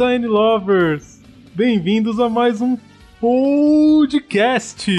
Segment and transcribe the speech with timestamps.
[0.00, 1.20] da N-Lovers!
[1.52, 2.78] Bem-vindos a mais um
[3.20, 4.90] podcast!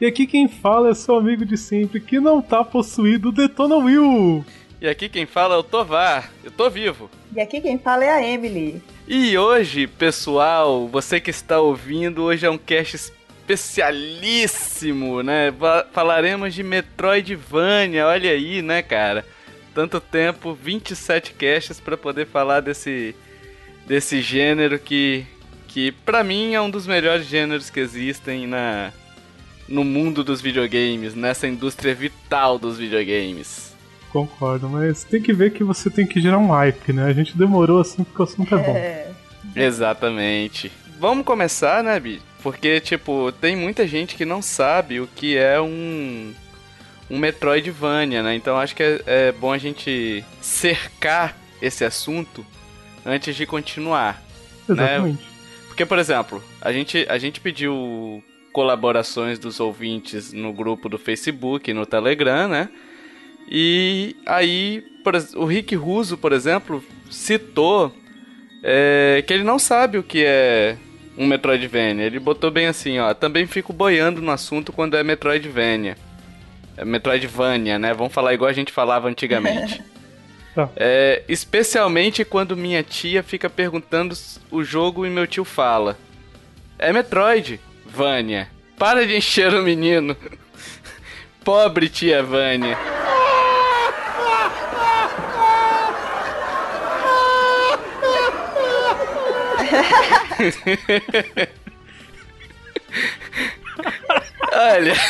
[0.00, 4.44] E aqui quem fala é seu amigo de sempre que não tá possuído, Detona Will!
[4.80, 7.10] E aqui quem fala é o Tovar, eu tô vivo.
[7.34, 8.80] E aqui quem fala é a Emily.
[9.08, 15.52] E hoje, pessoal, você que está ouvindo, hoje é um cast especialíssimo, né?
[15.92, 19.26] Falaremos de Metroidvania, olha aí, né, cara?
[19.74, 23.16] Tanto tempo, 27 casts para poder falar desse
[23.88, 25.26] desse gênero que
[25.66, 28.92] que para mim é um dos melhores gêneros que existem na
[29.68, 33.74] no mundo dos videogames, nessa indústria vital dos videogames.
[34.10, 37.04] Concordo, mas tem que ver que você tem que gerar um hype, né?
[37.04, 38.74] A gente demorou assim porque o assunto é bom.
[38.74, 39.10] É.
[39.54, 40.72] Exatamente.
[40.98, 42.22] Vamos começar, né, Bi?
[42.42, 46.32] Porque, tipo, tem muita gente que não sabe o que é um,
[47.10, 48.34] um Metroidvania, né?
[48.34, 52.44] Então acho que é, é bom a gente cercar esse assunto
[53.08, 54.22] antes de continuar.
[54.68, 54.74] Né?
[54.74, 55.22] Exatamente.
[55.22, 55.28] Né?
[55.66, 61.72] Porque, por exemplo, a gente, a gente pediu colaborações dos ouvintes no grupo do Facebook,
[61.72, 62.68] no Telegram, né?
[63.50, 67.94] E aí, por, o Rick Russo, por exemplo, citou
[68.62, 70.76] é, que ele não sabe o que é
[71.16, 72.04] um Metroidvania.
[72.04, 73.14] Ele botou bem assim, ó.
[73.14, 75.96] Também fico boiando no assunto quando é Metroidvania.
[76.76, 77.94] É Metroidvania, né?
[77.94, 79.82] Vamos falar igual a gente falava antigamente.
[80.58, 80.68] tá.
[80.76, 84.16] é, especialmente quando minha tia fica perguntando
[84.50, 85.96] o jogo e meu tio fala.
[86.78, 88.48] É Metroid, Vânia.
[88.76, 90.16] Para de encher o menino.
[91.44, 92.76] Pobre tia Vânia.
[104.52, 104.94] Olha.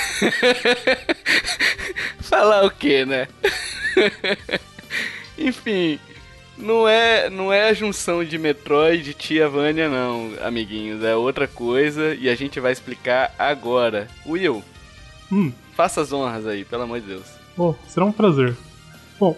[2.20, 3.28] Falar o que, né?
[5.38, 5.99] Enfim,
[6.59, 11.03] não é, não é a junção de Metroid e Tia Vânia, não, amiguinhos.
[11.04, 14.09] É outra coisa e a gente vai explicar agora.
[14.26, 14.62] Will,
[15.31, 15.53] hum.
[15.75, 17.26] faça as honras aí, pelo amor de Deus.
[17.56, 18.56] Oh, será um prazer.
[19.19, 19.37] Bom,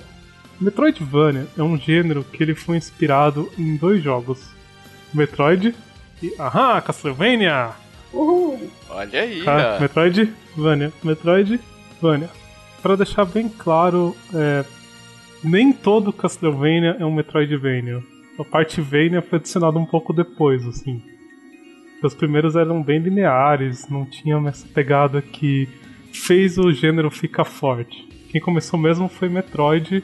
[0.61, 4.41] Metroidvania é um gênero que ele foi inspirado em dois jogos.
[5.12, 5.75] Metroid
[6.22, 6.34] e.
[6.38, 7.71] Aham, Castlevania!
[8.12, 8.71] Uhul!
[8.88, 10.93] Olha aí, ah, Metroidvania.
[11.03, 12.31] Metroidvania.
[12.82, 14.65] Pra deixar bem claro, é,
[15.43, 18.03] nem todo Castlevania é um Metroidvania.
[18.39, 21.03] A parte Vania foi adicionada um pouco depois, assim.
[22.03, 25.69] Os primeiros eram bem lineares, não tinha essa pegada que
[26.12, 28.09] fez o gênero ficar forte.
[28.31, 30.03] Quem começou mesmo foi Metroid,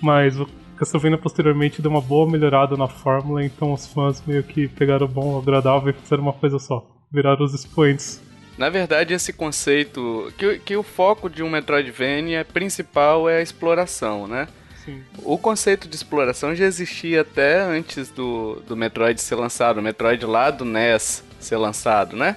[0.00, 4.66] mas o Castlevania posteriormente deu uma boa melhorada na fórmula, então os fãs meio que
[4.68, 6.86] pegaram o bom, o agradável e fizeram uma coisa só.
[7.12, 8.22] Viraram os expoentes.
[8.58, 10.32] Na verdade, esse conceito.
[10.36, 14.48] Que, que o foco de um Metroidvania principal é a exploração, né?
[14.84, 15.02] Sim.
[15.22, 20.24] O conceito de exploração já existia até antes do, do Metroid ser lançado, o Metroid
[20.24, 22.36] lá do NES ser lançado, né?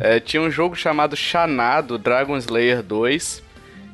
[0.00, 3.42] É, tinha um jogo chamado Xanado Dragon Slayer 2,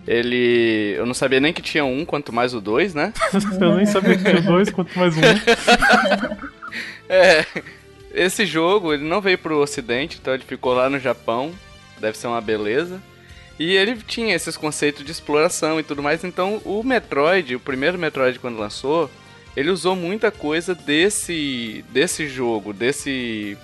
[0.07, 0.95] ele.
[0.97, 3.13] Eu não sabia nem que tinha um, quanto mais o dois, né?
[3.61, 5.21] eu nem sabia que tinha dois, quanto mais um.
[7.09, 7.45] é.
[8.15, 11.53] Esse jogo, ele não veio pro ocidente, então ele ficou lá no Japão.
[11.99, 13.01] Deve ser uma beleza.
[13.59, 16.25] E ele tinha esses conceitos de exploração e tudo mais.
[16.25, 19.11] Então, o Metroid, o primeiro Metroid quando lançou,
[19.57, 23.57] ele usou muita coisa desse desse jogo, desse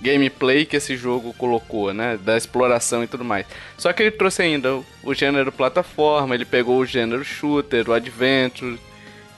[0.00, 2.18] gameplay que esse jogo colocou, né?
[2.22, 3.46] Da exploração e tudo mais.
[3.78, 8.78] Só que ele trouxe ainda o, gênero plataforma, ele pegou o gênero shooter, o adventure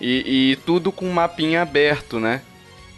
[0.01, 2.43] e, e tudo com um mapinha aberto, né?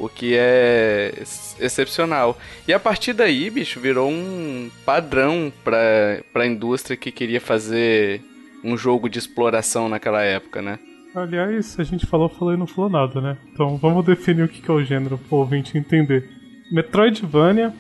[0.01, 1.13] O que é
[1.61, 2.39] excepcional.
[2.67, 8.23] E a partir daí, bicho, virou um padrão pra, pra indústria que queria fazer
[8.65, 10.79] um jogo de exploração naquela época, né?
[11.15, 13.37] Aliás, a gente falou, falou e não falou nada, né?
[13.53, 16.29] Então vamos definir o que é o gênero pro ouvinte entender.
[16.73, 17.75] Metroidvania,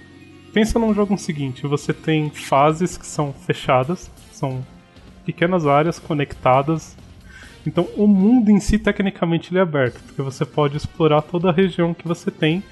[0.52, 4.64] pensa num jogo seguinte: você tem fases que são fechadas, são
[5.24, 6.96] pequenas áreas conectadas.
[7.66, 11.52] Então, o mundo em si, tecnicamente, ele é aberto, porque você pode explorar toda a
[11.52, 12.62] região que você tem,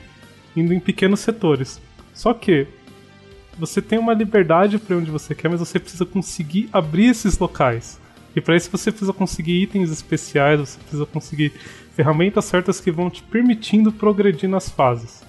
[0.57, 1.81] indo em pequenos setores.
[2.15, 2.67] Só que
[3.59, 8.01] você tem uma liberdade para onde você quer, mas você precisa conseguir abrir esses locais.
[8.35, 11.53] E para isso você precisa conseguir itens especiais, você precisa conseguir
[11.95, 15.28] ferramentas certas que vão te permitindo progredir nas fases.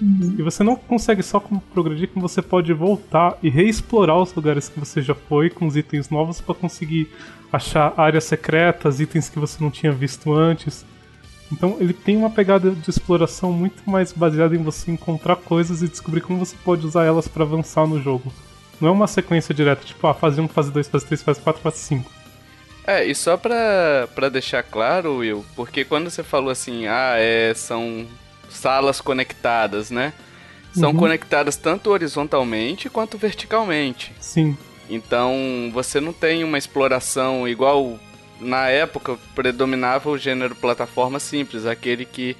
[0.00, 0.36] Uhum.
[0.38, 1.42] E você não consegue só
[1.72, 5.76] progredir, como você pode voltar e reexplorar os lugares que você já foi com os
[5.76, 7.10] itens novos para conseguir
[7.52, 10.84] achar áreas secretas, itens que você não tinha visto antes.
[11.52, 15.88] Então ele tem uma pegada de exploração muito mais baseada em você encontrar coisas e
[15.88, 18.32] descobrir como você pode usar elas para avançar no jogo.
[18.80, 21.60] Não é uma sequência direta, tipo, ah, fase 1, fase 2, fase 3, fase 4,
[21.60, 22.10] fase 5.
[22.86, 27.52] É, e só pra, pra deixar claro, Will, porque quando você falou assim, ah, é,
[27.54, 28.06] são
[28.50, 30.12] salas conectadas, né?
[30.72, 30.96] São uhum.
[30.96, 34.12] conectadas tanto horizontalmente quanto verticalmente.
[34.20, 34.56] Sim.
[34.88, 37.98] Então você não tem uma exploração igual
[38.40, 42.36] na época predominava o gênero plataforma simples, aquele que,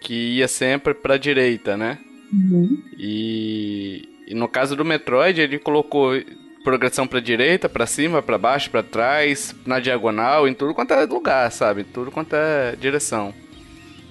[0.00, 1.98] que ia sempre para direita, né?
[2.32, 2.82] Uhum.
[2.98, 6.12] E, e, no caso do Metroid ele colocou
[6.64, 11.04] progressão para direita, para cima, para baixo, para trás, na diagonal, em tudo quanto é
[11.04, 11.84] lugar, sabe?
[11.84, 13.34] Tudo quanto é direção.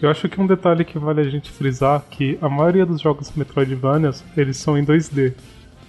[0.01, 3.31] Eu acho que um detalhe que vale a gente frisar que a maioria dos jogos
[3.35, 5.33] Metroidvanias, eles são em 2D.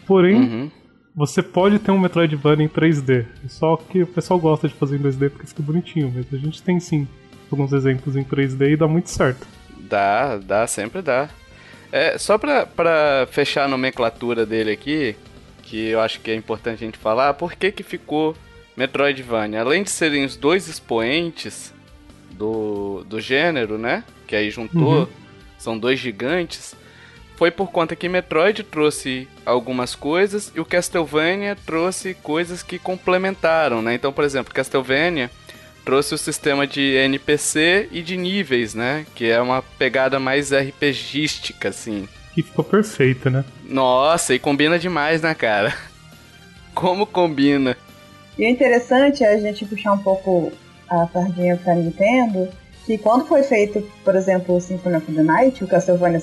[0.07, 0.71] Porém, uhum.
[1.17, 3.25] você pode ter um Metroidvania em 3D.
[3.49, 6.63] Só que o pessoal gosta de fazer em 2D porque fica bonitinho, mas a gente
[6.63, 7.09] tem sim
[7.51, 9.47] alguns exemplos em 3D e dá muito certo.
[9.79, 11.31] Dá, dá, sempre dá.
[11.91, 15.17] É, só pra, pra fechar a nomenclatura dele aqui,
[15.63, 18.37] que eu acho que é importante a gente falar, por que que ficou
[18.77, 19.63] Metroidvania?
[19.63, 21.73] Além de serem os dois expoentes
[22.33, 24.05] do, do gênero, né?
[24.27, 25.09] Que aí juntou, uhum.
[25.59, 26.75] são dois gigantes.
[27.37, 33.83] Foi por conta que Metroid trouxe algumas coisas e o Castlevania trouxe coisas que complementaram,
[33.83, 33.95] né?
[33.95, 35.31] Então, por exemplo, Castlevania
[35.85, 39.05] trouxe o sistema de NPC e de níveis, né?
[39.15, 42.09] Que é uma pegada mais RPGística, assim.
[42.35, 43.45] Que ficou perfeita, né?
[43.65, 45.75] Nossa, e combina demais, né, cara?
[46.75, 47.77] Como combina.
[48.39, 50.53] E o interessante é a gente puxar um pouco
[51.01, 52.49] a sardinha pra Nintendo,
[52.85, 56.21] que quando foi feito, por exemplo, o Symphony of the Night, o Castlevania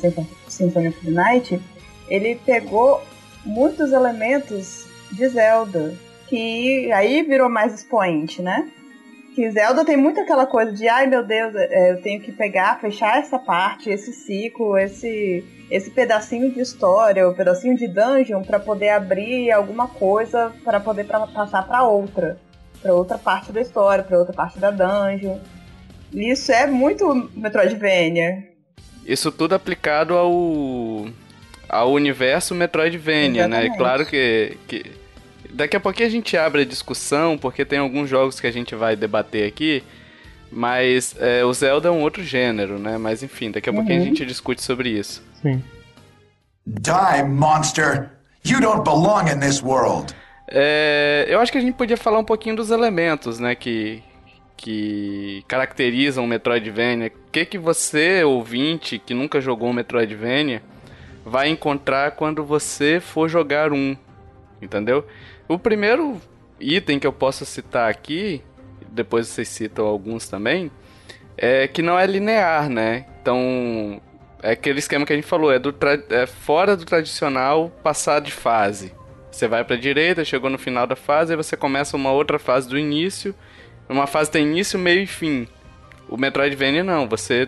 [0.48, 1.62] Symphony of the Night,
[2.07, 3.01] ele pegou
[3.45, 5.94] muitos elementos de Zelda,
[6.27, 8.69] que aí virou mais expoente, né?
[9.33, 12.80] Que Zelda tem muito aquela coisa de, ai meu Deus, é, eu tenho que pegar,
[12.80, 18.60] fechar essa parte, esse ciclo, esse esse pedacinho de história, o pedacinho de dungeon para
[18.60, 22.39] poder abrir alguma coisa para poder pra, passar para outra,
[22.81, 25.37] para outra parte da história, para outra parte da dungeon.
[26.13, 28.49] Isso é muito Metroidvania.
[29.05, 31.07] Isso tudo aplicado ao
[31.67, 33.65] ao universo Metroidvania, né?
[33.65, 33.71] Exatamente.
[33.71, 33.77] né?
[33.77, 34.91] Claro que, que
[35.51, 38.73] daqui a pouquinho a gente abre a discussão, porque tem alguns jogos que a gente
[38.73, 39.83] vai debater aqui,
[40.51, 42.97] mas é, o Zelda é um outro gênero, né?
[42.97, 43.77] Mas enfim, daqui a uhum.
[43.77, 45.23] pouquinho a gente discute sobre isso.
[45.41, 45.63] Sim.
[46.65, 48.11] Die, monster!
[48.43, 50.13] You don't belong in this world!
[50.51, 54.01] É, eu acho que a gente podia falar um pouquinho dos elementos, né, que,
[54.57, 57.11] que caracterizam o Metroidvania.
[57.27, 60.63] O que, que você, ouvinte, que nunca jogou um Metroidvania,
[61.23, 63.95] vai encontrar quando você for jogar um,
[64.59, 65.05] entendeu?
[65.47, 66.19] O primeiro
[66.59, 68.41] item que eu posso citar aqui,
[68.89, 70.71] depois vocês citam alguns também,
[71.37, 73.05] é que não é linear, né?
[73.21, 74.01] Então,
[74.41, 75.73] é aquele esquema que a gente falou, é, do
[76.09, 78.98] é fora do tradicional passar de fase.
[79.39, 82.38] Você vai para a direita, chegou no final da fase, aí você começa uma outra
[82.38, 83.33] fase do início.
[83.88, 85.47] Uma fase tem início, meio e fim.
[86.09, 87.47] O Metroidvania não, você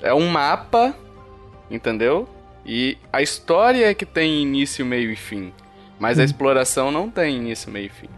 [0.00, 0.94] é um mapa,
[1.68, 2.28] entendeu?
[2.64, 5.52] E a história é que tem início, meio e fim.
[5.98, 6.24] Mas a hum.
[6.24, 8.08] exploração não tem início, meio e fim.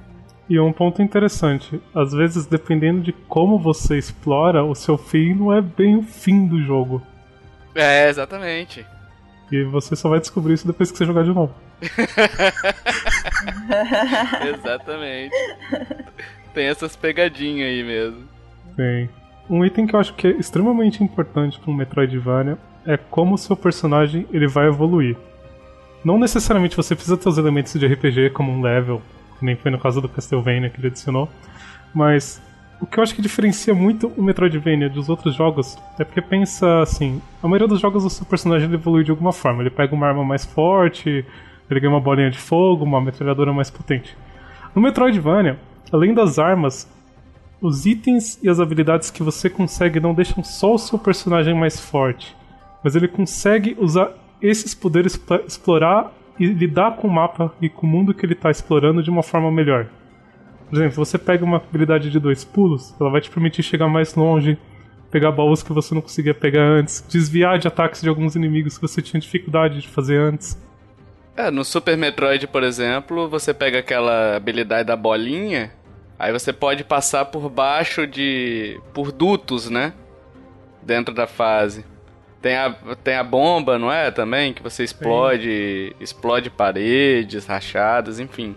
[0.47, 5.55] E um ponto interessante, às vezes dependendo de como você explora, o seu fim não
[5.55, 7.01] é bem o fim do jogo.
[7.75, 8.85] É, exatamente.
[9.51, 11.55] E você só vai descobrir isso depois que você jogar de novo.
[14.55, 15.35] exatamente.
[16.55, 18.25] Tem essas pegadinhas aí mesmo.
[18.77, 19.09] Tem.
[19.49, 23.39] Um item que eu acho que é extremamente importante para um Metroidvania é como o
[23.39, 25.17] seu personagem ele vai evoluir.
[26.05, 29.03] Não necessariamente você precisa ter os elementos de RPG como um level,
[29.39, 31.29] que nem foi no caso do Castlevania que ele adicionou,
[31.95, 32.41] mas
[32.81, 36.81] o que eu acho que diferencia muito o Metroidvania dos outros jogos é porque pensa
[36.81, 39.63] assim: a maioria dos jogos o seu personagem evolui de alguma forma.
[39.63, 41.25] Ele pega uma arma mais forte,
[41.71, 44.17] ele ganha uma bolinha de fogo, uma metralhadora mais potente.
[44.75, 45.59] No Metroidvania,
[45.93, 46.91] além das armas,
[47.61, 51.81] os itens e as habilidades que você consegue não deixam só o seu personagem mais
[51.81, 52.37] forte,
[52.85, 57.87] mas ele consegue usar esses poderes para explorar e lidar com o mapa e com
[57.87, 59.87] o mundo que ele está explorando de uma forma melhor.
[60.69, 64.15] Por exemplo, você pega uma habilidade de dois pulos, ela vai te permitir chegar mais
[64.15, 64.59] longe,
[65.11, 68.83] pegar baús que você não conseguia pegar antes, desviar de ataques de alguns inimigos que
[68.83, 70.61] você tinha dificuldade de fazer antes.
[71.37, 75.71] É, no Super Metroid, por exemplo, você pega aquela habilidade da bolinha,
[76.19, 78.81] aí você pode passar por baixo de.
[78.95, 79.93] por dutos, né?
[80.83, 81.85] Dentro da fase.
[82.41, 82.71] Tem a,
[83.05, 84.11] tem a bomba, não é?
[84.11, 85.91] Também, que você explode.
[85.91, 85.95] Sim.
[86.01, 88.57] explode paredes, rachadas, enfim.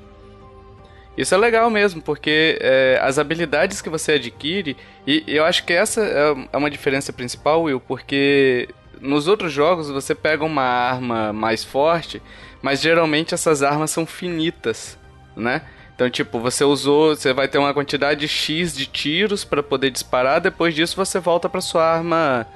[1.17, 5.73] Isso é legal mesmo, porque é, as habilidades que você adquire, e eu acho que
[5.73, 8.69] essa é, é uma diferença principal, Will, porque
[9.01, 12.21] nos outros jogos você pega uma arma mais forte,
[12.61, 14.97] mas geralmente essas armas são finitas,
[15.35, 15.61] né?
[15.95, 20.39] Então, tipo, você usou, você vai ter uma quantidade X de tiros para poder disparar,
[20.39, 22.47] depois disso você volta para sua arma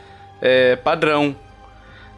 [0.41, 1.35] é, padrão.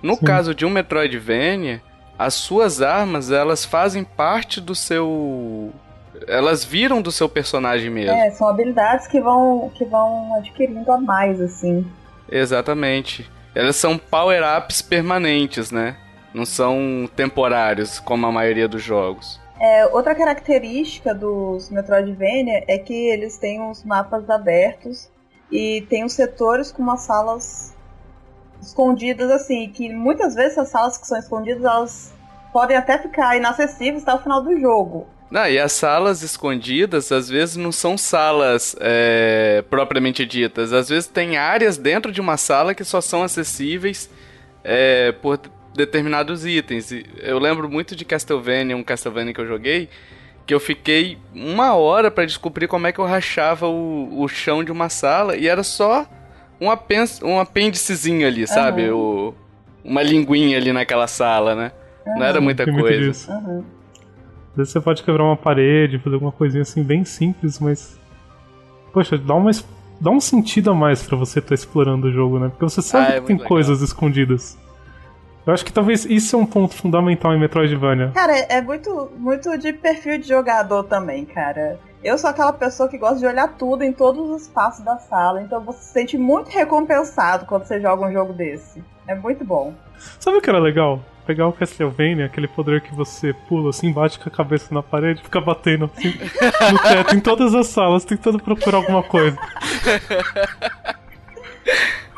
[0.03, 0.25] No Sim.
[0.25, 1.81] caso de um Metroidvania,
[2.17, 5.73] as suas armas, elas fazem parte do seu
[6.27, 8.15] elas viram do seu personagem mesmo.
[8.15, 11.85] É, são habilidades que vão que vão adquirindo a mais assim.
[12.31, 13.29] Exatamente.
[13.53, 15.97] Elas são power-ups permanentes, né?
[16.35, 19.39] Não são temporários, como a maioria dos jogos.
[19.57, 25.09] É, outra característica dos Metroidvania é que eles têm os mapas abertos
[25.49, 27.73] e tem os setores com umas salas
[28.61, 32.13] escondidas assim, que muitas vezes as salas que são escondidas elas
[32.51, 35.07] podem até ficar inacessíveis até o final do jogo.
[35.31, 40.73] Não, e as salas escondidas, às vezes, não são salas é, propriamente ditas.
[40.73, 44.09] Às vezes tem áreas dentro de uma sala que só são acessíveis
[44.63, 45.39] é, por
[45.75, 46.91] determinados itens.
[47.17, 49.89] Eu lembro muito de Castlevania, um Castlevania que eu joguei,
[50.45, 54.63] que eu fiquei uma hora para descobrir como é que eu rachava o, o chão
[54.63, 56.07] de uma sala e era só
[56.59, 58.89] um, apêndice, um apêndicezinho ali, sabe?
[58.89, 59.33] Uhum.
[59.83, 61.71] O, uma linguinha ali naquela sala, né?
[62.05, 62.19] Uhum.
[62.19, 63.31] Não era muita Tem coisa.
[63.31, 63.63] Uhum.
[64.51, 67.99] Às vezes você pode quebrar uma parede, fazer alguma coisinha assim bem simples, mas.
[68.93, 69.51] Poxa, dá, uma,
[69.99, 72.47] dá um sentido a mais para você estar tá explorando o jogo, né?
[72.47, 73.49] Porque você sabe ah, é que tem legal.
[73.49, 74.57] coisas escondidas.
[75.45, 78.11] Eu acho que talvez isso é um ponto fundamental em Metroidvania.
[78.13, 81.79] Cara, é muito, muito de perfil de jogador também, cara.
[82.03, 85.41] Eu sou aquela pessoa que gosta de olhar tudo em todos os espaços da sala,
[85.41, 88.83] então você se sente muito recompensado quando você joga um jogo desse.
[89.07, 89.73] É muito bom.
[90.19, 90.99] Sabe o que era legal?
[91.25, 95.23] pegar o Castlevania, aquele poder que você pula assim, bate com a cabeça na parede,
[95.23, 96.13] fica batendo assim
[96.71, 99.37] no teto em todas as salas, tentando procurar alguma coisa.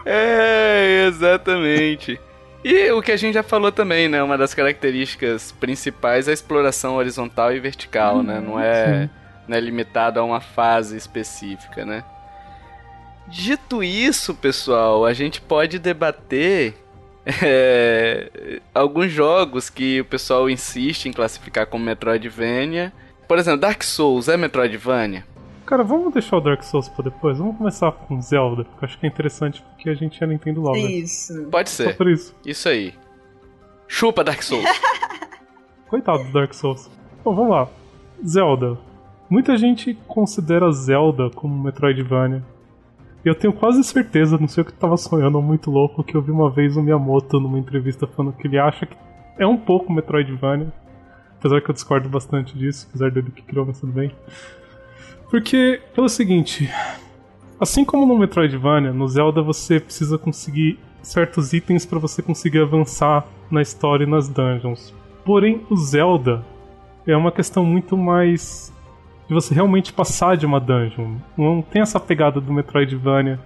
[0.09, 2.17] É, exatamente.
[2.69, 4.21] E o que a gente já falou também, né?
[4.21, 8.41] Uma das características principais é a exploração horizontal e vertical, né?
[8.41, 9.09] Não é,
[9.47, 12.03] não é limitado a uma fase específica, né?
[13.25, 16.73] Dito isso, pessoal, a gente pode debater
[17.41, 22.91] é, alguns jogos que o pessoal insiste em classificar como Metroidvania.
[23.29, 25.23] Por exemplo, Dark Souls é Metroidvania?
[25.67, 27.39] Cara, vamos deixar o Dark Souls pra depois.
[27.39, 30.61] Vamos começar com Zelda, porque eu acho que é interessante porque a gente já Nintendo
[30.61, 30.77] logo.
[30.77, 31.45] Isso.
[31.51, 31.89] Pode ser.
[31.89, 32.33] Só por isso.
[32.45, 32.93] Isso aí.
[33.85, 34.63] Chupa Dark Souls.
[35.89, 36.89] Coitado do Dark Souls.
[37.21, 37.67] Bom, vamos lá.
[38.25, 38.77] Zelda.
[39.29, 42.45] Muita gente considera Zelda como Metroidvania.
[43.25, 46.31] Eu tenho quase certeza, não sei o que tava sonhando muito louco, que eu vi
[46.31, 48.95] uma vez o Miyamoto numa entrevista falando que ele acha que
[49.37, 50.71] é um pouco Metroidvania.
[51.37, 54.15] Apesar que eu discordo bastante disso, apesar dele que criou, mas tudo bem.
[55.29, 56.69] Porque, pelo seguinte,
[57.59, 63.25] assim como no Metroidvania, no Zelda você precisa conseguir certos itens para você conseguir avançar
[63.49, 64.93] na história e nas dungeons.
[65.25, 66.45] Porém, o Zelda
[67.05, 68.73] é uma questão muito mais
[69.27, 71.15] de você realmente passar de uma dungeon.
[71.37, 73.39] Não tem essa pegada do Metroidvania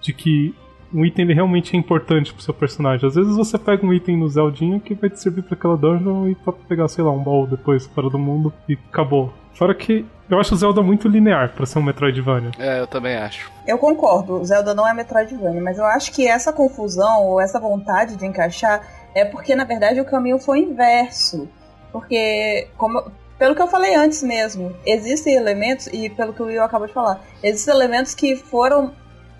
[0.00, 0.54] de que
[0.92, 3.06] um item ele realmente é importante pro seu personagem.
[3.06, 6.28] Às vezes você pega um item no Zeldinha que vai te servir para aquela dungeon
[6.28, 9.32] e pra pegar, sei lá, um baú depois fora do mundo e acabou.
[9.52, 12.50] Fora que eu acho o Zelda muito linear para ser um Metroidvania.
[12.58, 13.50] É, eu também acho.
[13.66, 17.58] Eu concordo, o Zelda não é Metroidvania, mas eu acho que essa confusão ou essa
[17.58, 18.82] vontade de encaixar
[19.14, 21.48] é porque na verdade o caminho foi inverso.
[21.90, 26.62] Porque, como pelo que eu falei antes mesmo, existem elementos, e pelo que o Will
[26.62, 28.92] acabou de falar, existem elementos que foram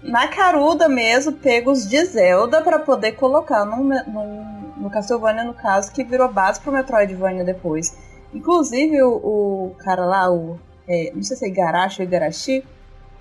[0.02, 4.44] na caruda mesmo, pegos de Zelda para poder colocar no, no,
[4.76, 7.96] no, Castlevania, no caso, que virou base pro Metroidvania depois.
[8.32, 10.58] Inclusive o, o cara lá, o.
[10.88, 12.64] É, não sei se é Igarashi ou Igarashi,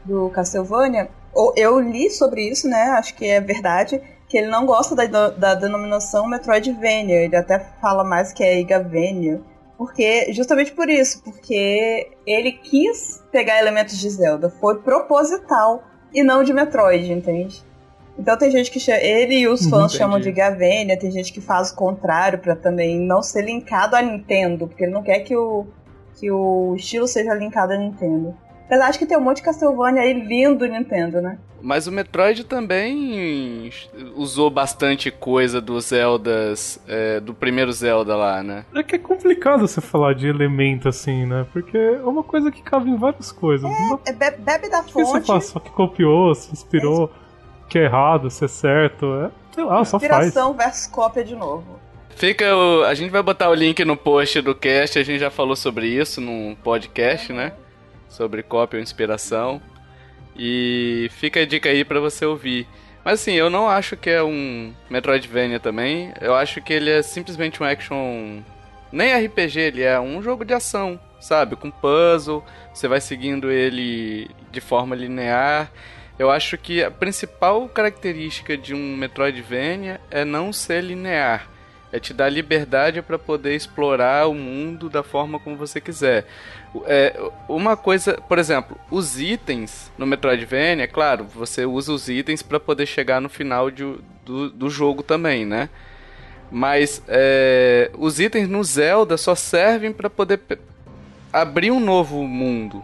[0.05, 1.09] do Castlevania,
[1.55, 2.83] eu li sobre isso, né?
[2.97, 4.01] Acho que é verdade.
[4.27, 7.23] Que ele não gosta da, da denominação Metroidvania.
[7.23, 9.41] Ele até fala mais que é Igavania.
[9.77, 16.43] Porque, justamente por isso, porque ele quis pegar elementos de Zelda, foi proposital e não
[16.43, 17.63] de Metroid, entende?
[18.17, 19.97] Então tem gente que chama, ele e os fãs Entendi.
[19.97, 24.01] chamam de Gavenia, tem gente que faz o contrário para também não ser linkado a
[24.01, 25.67] Nintendo, porque ele não quer que o,
[26.19, 28.35] que o estilo seja linkado a Nintendo.
[28.65, 31.37] Apesar de que tem um monte de Castlevania aí lindo Nintendo, né?
[31.61, 33.71] Mas o Metroid também
[34.15, 38.65] usou bastante coisa dos Zeldas, é, do primeiro Zelda lá, né?
[38.75, 41.47] É que é complicado você falar de elemento assim, né?
[41.51, 43.69] Porque é uma coisa que cabe em várias coisas.
[44.05, 45.01] É, é bebe da fonte.
[45.01, 45.45] O que você faz?
[45.45, 47.69] Só que copiou, se inspirou, é.
[47.69, 49.05] que é errado, se é certo.
[49.15, 50.27] É, sei lá, só Inspiração faz.
[50.27, 51.86] Inspiração versus cópia de novo.
[52.17, 55.29] Fica o, a gente vai botar o link no post do cast, a gente já
[55.29, 57.53] falou sobre isso num podcast, né?
[58.09, 59.61] Sobre cópia ou inspiração.
[60.35, 62.67] E fica a dica aí para você ouvir.
[63.05, 66.11] Mas assim, eu não acho que é um Metroidvania também.
[66.19, 68.41] Eu acho que ele é simplesmente um action.
[68.91, 70.99] Nem RPG, ele é um jogo de ação.
[71.19, 71.55] sabe?
[71.55, 72.43] Com puzzle,
[72.73, 75.71] você vai seguindo ele de forma linear.
[76.17, 81.56] Eu acho que a principal característica de um Metroidvania é não ser linear.
[81.91, 86.25] É te dar liberdade para poder explorar o mundo da forma como você quiser.
[86.85, 87.17] É,
[87.47, 92.59] uma coisa, por exemplo, os itens no Metroidvania, é claro, você usa os itens para
[92.59, 95.69] poder chegar no final de, do, do jogo também, né?
[96.51, 100.39] Mas é, os itens no Zelda só servem para poder
[101.31, 102.83] abrir um novo mundo,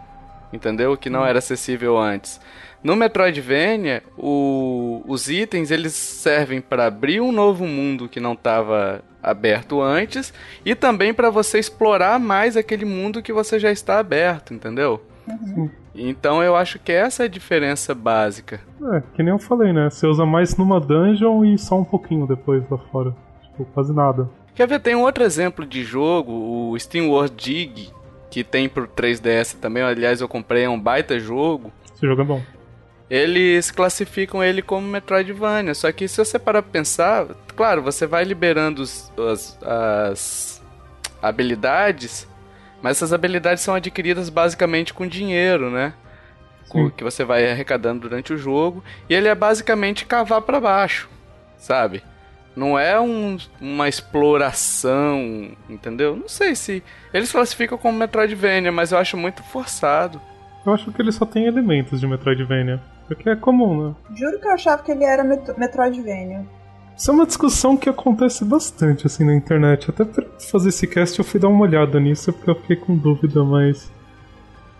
[0.52, 0.96] entendeu?
[0.96, 1.26] Que não hum.
[1.26, 2.40] era acessível antes.
[2.84, 9.02] No Metroidvania, o, os itens eles servem para abrir um novo mundo que não estava
[9.22, 10.34] aberto antes
[10.66, 15.00] e também para você explorar mais aquele mundo que você já está aberto, entendeu?
[15.26, 15.70] Uhum.
[15.94, 18.60] Então eu acho que essa é a diferença básica.
[18.92, 19.88] É, que nem eu falei, né?
[19.88, 23.16] Você usa mais numa dungeon e só um pouquinho depois lá fora.
[23.44, 24.28] Tipo, quase nada.
[24.54, 24.80] Quer ver?
[24.80, 27.90] Tem um outro exemplo de jogo, o Steam World Dig,
[28.30, 29.82] que tem pro 3DS também.
[29.82, 31.72] Aliás, eu comprei, é um baita jogo.
[31.94, 32.42] Esse jogo é bom
[33.14, 35.72] eles classificam ele como Metroidvania.
[35.72, 40.62] Só que se você parar pra pensar, claro, você vai liberando os, as, as
[41.22, 42.26] habilidades,
[42.82, 45.94] mas essas habilidades são adquiridas basicamente com dinheiro, né?
[46.68, 48.82] Com, que você vai arrecadando durante o jogo.
[49.08, 51.08] E ele é basicamente cavar para baixo,
[51.56, 52.02] sabe?
[52.56, 56.16] Não é um, uma exploração, entendeu?
[56.16, 56.82] Não sei se.
[57.12, 60.20] Eles classificam como Metroidvania, mas eu acho muito forçado.
[60.66, 62.82] Eu acho que ele só tem elementos de Metroidvania.
[63.06, 63.94] Porque é comum, né?
[64.14, 66.44] Juro que eu achava que ele era met Metroidvania.
[66.96, 69.90] Isso é uma discussão que acontece bastante assim na internet.
[69.90, 72.96] Até pra fazer esse cast eu fui dar uma olhada nisso porque eu fiquei com
[72.96, 73.90] dúvida, mas.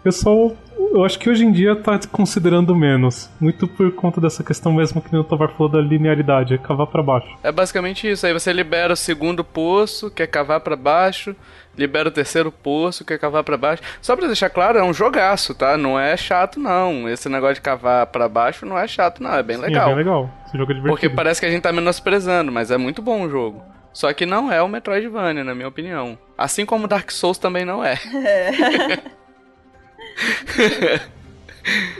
[0.04, 0.52] Eu só.
[0.92, 3.28] Eu acho que hoje em dia tá considerando menos.
[3.40, 7.02] Muito por conta dessa questão mesmo que o Tovar falou da linearidade, é cavar para
[7.02, 7.28] baixo.
[7.42, 8.26] É basicamente isso.
[8.26, 11.34] Aí você libera o segundo poço, quer cavar para baixo
[11.76, 13.82] libera o terceiro poço, quer cavar para baixo.
[14.00, 15.76] Só pra deixar claro, é um jogaço, tá?
[15.76, 17.08] Não é chato, não.
[17.08, 19.34] Esse negócio de cavar para baixo não é chato, não.
[19.34, 19.86] É bem legal.
[19.86, 20.30] Sim, é bem legal.
[20.46, 21.00] Esse jogo é divertido.
[21.00, 23.62] Porque parece que a gente tá menosprezando, mas é muito bom o jogo.
[23.92, 26.18] Só que não é o Metroidvania, na minha opinião.
[26.36, 27.96] Assim como Dark Souls também não é.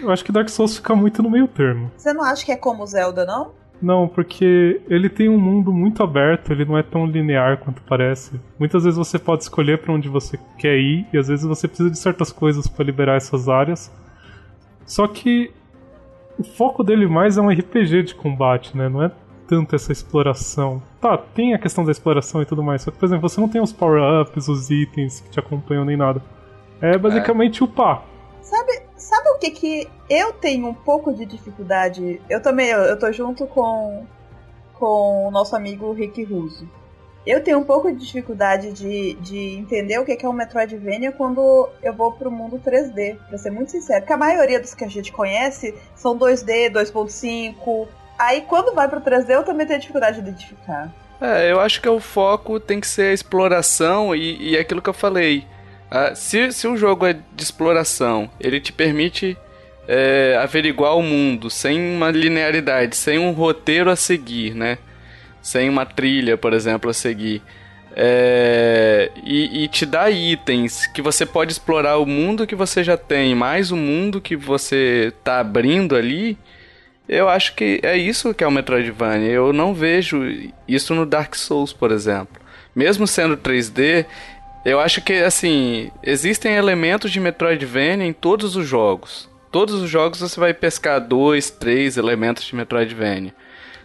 [0.03, 1.91] Eu acho que Dark Souls fica muito no meio termo.
[1.97, 3.53] Você não acha que é como Zelda, não?
[3.81, 8.41] Não, porque ele tem um mundo muito aberto, ele não é tão linear quanto parece.
[8.59, 11.91] Muitas vezes você pode escolher para onde você quer ir, e às vezes você precisa
[11.91, 13.93] de certas coisas para liberar essas áreas.
[14.87, 15.51] Só que
[16.39, 18.89] o foco dele mais é um RPG de combate, né?
[18.89, 19.11] Não é
[19.47, 20.83] tanto essa exploração.
[21.01, 23.49] Tá, tem a questão da exploração e tudo mais, só que, por exemplo, você não
[23.49, 26.23] tem os power-ups, os itens que te acompanham nem nada.
[26.81, 27.65] É basicamente é.
[27.65, 28.05] upar.
[28.43, 32.23] Sabe, Sabe o que que eu tenho um pouco de dificuldade?
[32.29, 34.07] Eu também, eu, eu tô junto com,
[34.73, 36.67] com o nosso amigo Rick Russo.
[37.27, 41.69] Eu tenho um pouco de dificuldade de, de entender o que é um Metroidvania quando
[41.83, 44.01] eu vou pro mundo 3D, pra ser muito sincero.
[44.01, 47.87] Porque a maioria dos que a gente conhece são 2D, 2.5.
[48.19, 50.91] Aí quando vai pro 3D eu também tenho dificuldade de identificar.
[51.21, 54.89] É, eu acho que o foco tem que ser a exploração e, e aquilo que
[54.89, 55.47] eu falei.
[55.97, 59.39] Ah, se, se jogo é de exploração, ele te permite
[59.87, 64.77] é, averiguar o mundo sem uma linearidade, sem um roteiro a seguir, né?
[65.41, 67.41] Sem uma trilha, por exemplo, a seguir.
[67.95, 72.97] É, e, e, te dá itens que você pode explorar o mundo que você já
[72.97, 76.37] tem, mais o mundo que você tá abrindo ali.
[77.09, 79.31] Eu acho que é isso que é o Metroidvania.
[79.31, 80.25] Eu não vejo
[80.67, 82.43] isso no Dark Souls, por exemplo.
[82.75, 84.07] Mesmo sendo 3D,
[84.65, 89.29] eu acho que, assim, existem elementos de Metroidvania em todos os jogos.
[89.51, 93.33] Todos os jogos você vai pescar dois, três elementos de Metroidvania.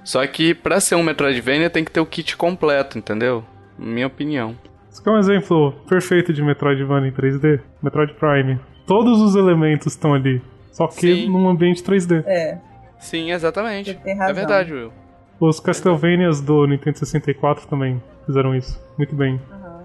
[0.04, 3.44] Só que para ser um Metroidvania tem que ter o kit completo, entendeu?
[3.78, 4.56] Minha opinião.
[4.92, 7.60] Isso é um exemplo perfeito de Metroidvania em 3D.
[7.84, 8.60] Metroid Prime.
[8.88, 10.42] Todos os elementos estão ali.
[10.72, 11.30] Só que Sim.
[11.30, 12.24] num ambiente 3D.
[12.26, 12.58] É.
[13.00, 13.98] Sim, exatamente.
[14.04, 14.92] É verdade, Will.
[15.40, 18.82] Os Castlevanias do Nintendo 64 também fizeram isso.
[18.98, 19.40] Muito bem.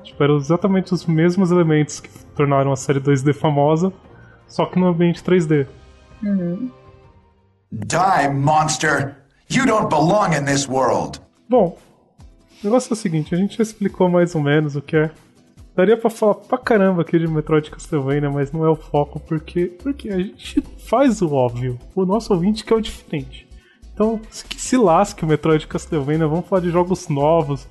[0.04, 3.92] Tipo, eram exatamente os mesmos elementos que tornaram a série 2D famosa,
[4.46, 5.66] só que no ambiente 3D.
[6.22, 6.70] Uhum.
[7.72, 9.16] Die, monster!
[9.50, 11.20] You don't belong in this world!
[11.48, 11.76] Bom,
[12.62, 15.10] o negócio é o seguinte, a gente já explicou mais ou menos o que é.
[15.76, 19.66] Daria pra falar pra caramba aqui de Metroid Castlevania, mas não é o foco, porque,
[19.82, 21.78] porque a gente faz o óbvio.
[21.94, 23.48] O nosso ouvinte que é o diferente.
[23.92, 27.66] Então, que se lasque o Metroid Castlevania, vamos falar de jogos novos,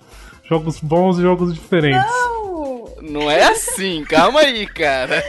[0.47, 2.05] jogos bons e jogos diferentes.
[2.05, 2.43] Não!
[3.01, 5.23] Não é assim, calma aí, cara.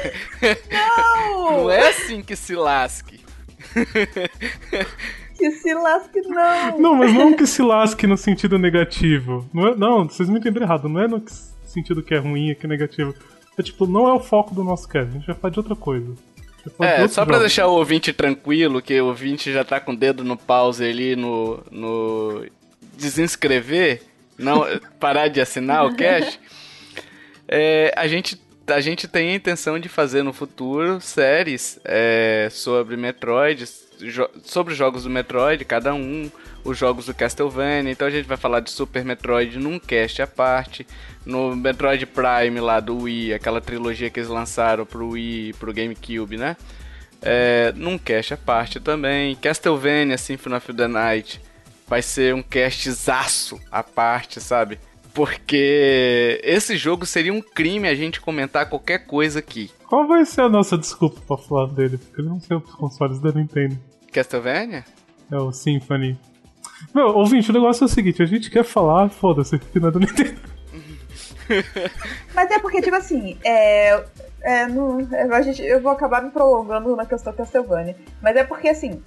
[0.71, 1.63] Não!
[1.63, 3.21] Não é assim que se lasque.
[5.37, 6.79] Que se lasque, não!
[6.79, 9.49] Não, mas não que se lasque no sentido negativo.
[9.53, 10.89] Não, é, não vocês me entenderam errado.
[10.89, 11.23] Não é no
[11.67, 13.13] sentido que é ruim e que é negativo.
[13.59, 15.77] É tipo, não é o foco do nosso cast, a gente vai falar de outra
[15.77, 16.15] coisa.
[16.81, 17.41] É, só pra jogos.
[17.41, 21.15] deixar o ouvinte tranquilo, que o ouvinte já tá com o dedo no pause ali
[21.15, 21.63] no.
[21.71, 22.47] no
[22.97, 24.03] desinscrever,
[24.39, 24.65] não
[24.99, 26.39] parar de assinar o cache.
[27.47, 32.97] É, a, gente, a gente tem a intenção de fazer no futuro séries é, sobre
[32.97, 33.65] Metroid,
[34.01, 36.31] jo- sobre os jogos do Metroid, cada um,
[36.65, 37.93] os jogos do Castlevania.
[37.93, 40.87] Então a gente vai falar de Super Metroid num cast à parte.
[41.27, 45.73] No Metroid Prime lá do Wii, aquela trilogia que eles lançaram pro Wii e pro
[45.73, 46.57] GameCube, né?
[47.21, 49.37] É, num cast à parte também.
[49.37, 51.41] Castlevania Symphony of the Night
[51.87, 54.79] vai ser um castzaço à parte, sabe?
[55.13, 59.71] Porque esse jogo seria um crime a gente comentar qualquer coisa aqui.
[59.89, 61.99] Qual vai ser a nossa desculpa pra falar dele?
[61.99, 63.79] Porque eu não sei os consoles da Nintendo.
[64.13, 64.85] Castlevania?
[65.31, 66.19] É o Symphony.
[66.93, 69.91] Meu, ouvinte, o negócio é o seguinte, a gente quer falar, foda-se, que não é
[69.93, 70.41] da Nintendo.
[72.35, 74.05] Mas é porque, tipo assim, é.
[74.43, 77.97] é não, é, a gente, eu vou acabar me prolongando na questão Castlevania.
[78.23, 79.03] Mas é porque, assim,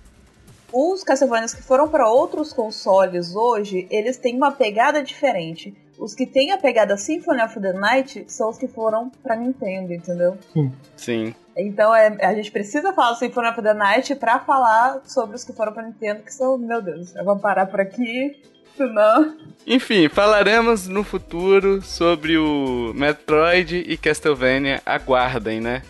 [0.72, 5.74] os Castlevanias que foram para outros consoles hoje, eles têm uma pegada diferente.
[5.98, 9.94] Os que têm a pegada Symphony of the Night são os que foram pra Nintendo,
[9.94, 10.38] entendeu?
[10.54, 10.72] Sim.
[10.96, 11.36] Sim.
[11.56, 15.44] Então é, a gente precisa falar do Symphony of the Night pra falar sobre os
[15.44, 18.40] que foram pra Nintendo, que são, meu Deus, vamos parar por aqui,
[18.76, 19.36] senão.
[19.66, 24.82] Enfim, falaremos no futuro sobre o Metroid e Castlevania.
[24.86, 25.82] Aguardem, né?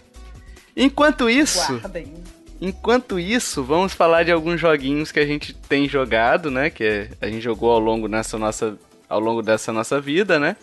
[0.76, 2.14] Enquanto isso, Guardem.
[2.62, 6.70] Enquanto isso, vamos falar de alguns joguinhos que a gente tem jogado, né?
[6.70, 8.78] Que é- a gente jogou ao longo nessa nossa,
[9.10, 10.56] ao longo dessa nossa vida, né?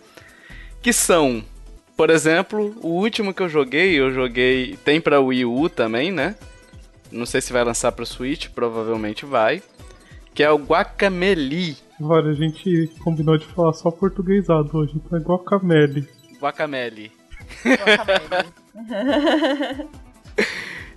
[0.83, 1.43] Que são,
[1.97, 6.35] por exemplo, o último que eu joguei, eu joguei, tem pra Wii U também, né?
[7.11, 9.63] Não sei se vai lançar pro Switch, provavelmente vai.
[10.35, 11.77] Que é o Guacamelee.
[12.03, 16.09] Olha, a gente combinou de falar só portuguesado hoje, então é igual a Cameli.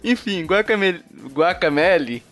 [0.03, 2.23] Enfim, Guacamele, Guacamele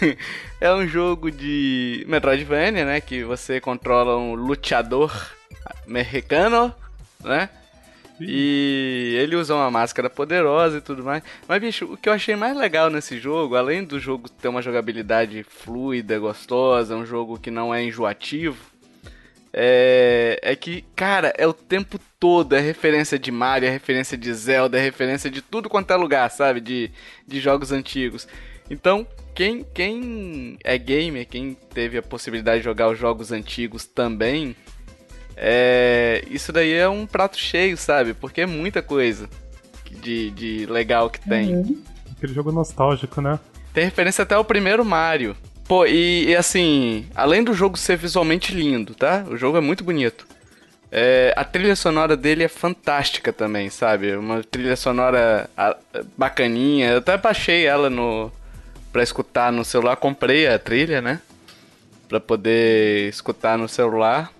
[0.60, 3.00] é um jogo de Metroidvania, né?
[3.00, 5.30] Que você controla um luteador
[5.86, 6.74] mexicano,
[7.22, 7.48] né?
[8.20, 11.22] E ele usa uma máscara poderosa e tudo mais.
[11.48, 14.62] Mas, bicho, o que eu achei mais legal nesse jogo, além do jogo ter uma
[14.62, 18.71] jogabilidade fluida, gostosa, um jogo que não é enjoativo,
[19.52, 24.32] é, é que, cara, é o tempo todo, é referência de Mario, é referência de
[24.32, 26.60] Zelda, é referência de tudo quanto é lugar, sabe?
[26.60, 26.90] De,
[27.26, 28.26] de jogos antigos.
[28.70, 34.56] Então, quem, quem é gamer, quem teve a possibilidade de jogar os jogos antigos também,
[35.36, 38.14] é, isso daí é um prato cheio, sabe?
[38.14, 39.28] Porque é muita coisa
[39.90, 41.56] de, de legal que tem.
[41.56, 41.82] Uhum.
[42.16, 43.38] Aquele jogo nostálgico, né?
[43.74, 45.36] Tem referência até ao primeiro Mario.
[45.72, 49.24] Pô, e, e assim, além do jogo ser visualmente lindo, tá?
[49.26, 50.26] O jogo é muito bonito.
[50.90, 54.14] É, a trilha sonora dele é fantástica também, sabe?
[54.14, 55.48] Uma trilha sonora
[56.14, 56.90] bacaninha.
[56.90, 58.30] Eu até baixei ela no
[58.92, 59.96] pra escutar no celular.
[59.96, 61.22] Comprei a trilha, né?
[62.06, 64.30] Pra poder escutar no celular.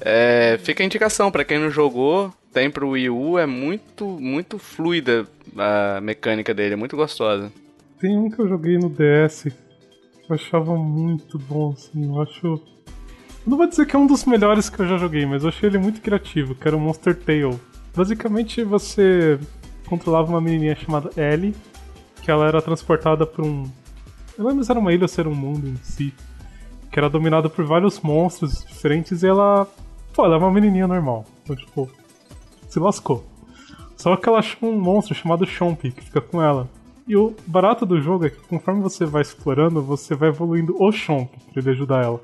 [0.00, 2.32] É, fica a indicação pra quem não jogou.
[2.50, 7.52] Tem pro Wii U, é muito, muito fluida a mecânica dele, é muito gostosa.
[8.00, 9.48] Tem um que eu joguei no DS
[10.30, 12.46] eu achava muito bom, assim, eu acho.
[12.46, 12.62] Eu
[13.46, 15.68] não vou dizer que é um dos melhores que eu já joguei, mas eu achei
[15.68, 17.58] ele muito criativo, que era o Monster Tale.
[17.94, 19.38] Basicamente você
[19.86, 21.54] controlava uma menininha chamada Ellie,
[22.22, 23.64] que ela era transportada por um.
[24.38, 26.14] Eu não lembro se era uma ilha ou se era um mundo em si.
[26.90, 29.66] Que era dominado por vários monstros diferentes e ela.
[30.12, 31.24] Pô, ela é uma menininha normal.
[31.42, 31.90] Então, tipo,
[32.68, 33.24] se lascou.
[33.96, 36.68] Só que ela achou um monstro chamado Chomp, que fica com ela.
[37.10, 40.92] E o barato do jogo é que conforme você vai explorando, você vai evoluindo o
[40.92, 42.20] Chomp pra ele ajudar ela.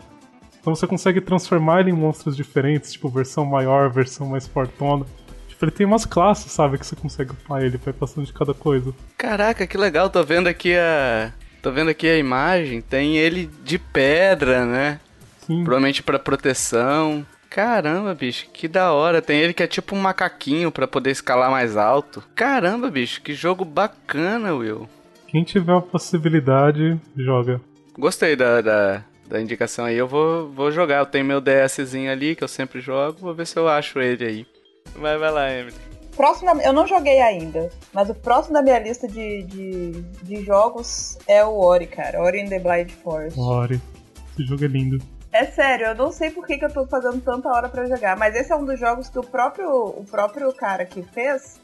[0.61, 5.05] Então você consegue transformar ele em monstros diferentes, tipo versão maior, versão mais fortona.
[5.49, 8.55] Tipo, ele tem umas classes, sabe, que você consegue upar ele, vai passando de cada
[8.55, 8.95] coisa.
[9.19, 11.33] Caraca, que legal, tô vendo aqui a.
[11.61, 15.01] Tô vendo aqui a imagem, tem ele de pedra, né?
[15.49, 15.65] Sim.
[15.65, 17.27] Provavelmente pra proteção.
[17.57, 19.23] Caramba, bicho, que da hora.
[19.23, 22.23] Tem ele que é tipo um macaquinho pra poder escalar mais alto.
[22.35, 24.87] Caramba, bicho, que jogo bacana, Will.
[25.27, 27.59] Quem tiver a possibilidade, joga.
[27.99, 29.97] Gostei da, da, da indicação aí.
[29.97, 30.99] Eu vou, vou jogar.
[30.99, 33.17] Eu tenho meu DSzinho ali que eu sempre jogo.
[33.23, 34.47] Vou ver se eu acho ele aí.
[34.95, 35.75] Vai, vai lá, Emily.
[36.15, 39.91] Próximo, da- eu não joguei ainda, mas o próximo da minha lista de, de,
[40.23, 42.21] de jogos é o Ori, cara.
[42.23, 43.39] Ori in the Blind Forest.
[43.41, 43.81] Ori.
[44.35, 44.99] Esse jogo é lindo.
[45.37, 48.17] É sério, eu não sei por que, que eu tô fazendo tanta hora pra jogar,
[48.17, 51.61] mas esse é um dos jogos que o próprio, o próprio cara que fez,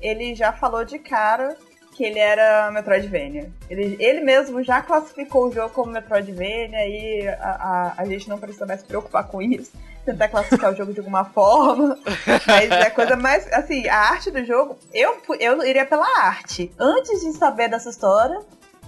[0.00, 1.54] ele já falou de cara
[1.92, 3.52] que ele era Metroidvania.
[3.68, 8.38] Ele, ele mesmo já classificou o jogo como Metroidvania e a, a, a gente não
[8.38, 9.72] precisa mais se preocupar com isso.
[10.06, 11.98] Tentar classificar o jogo de alguma forma.
[12.46, 13.46] Mas é a coisa mais.
[13.52, 14.78] Assim, a arte do jogo.
[14.94, 16.72] Eu, eu iria pela arte.
[16.78, 18.40] Antes de saber dessa história,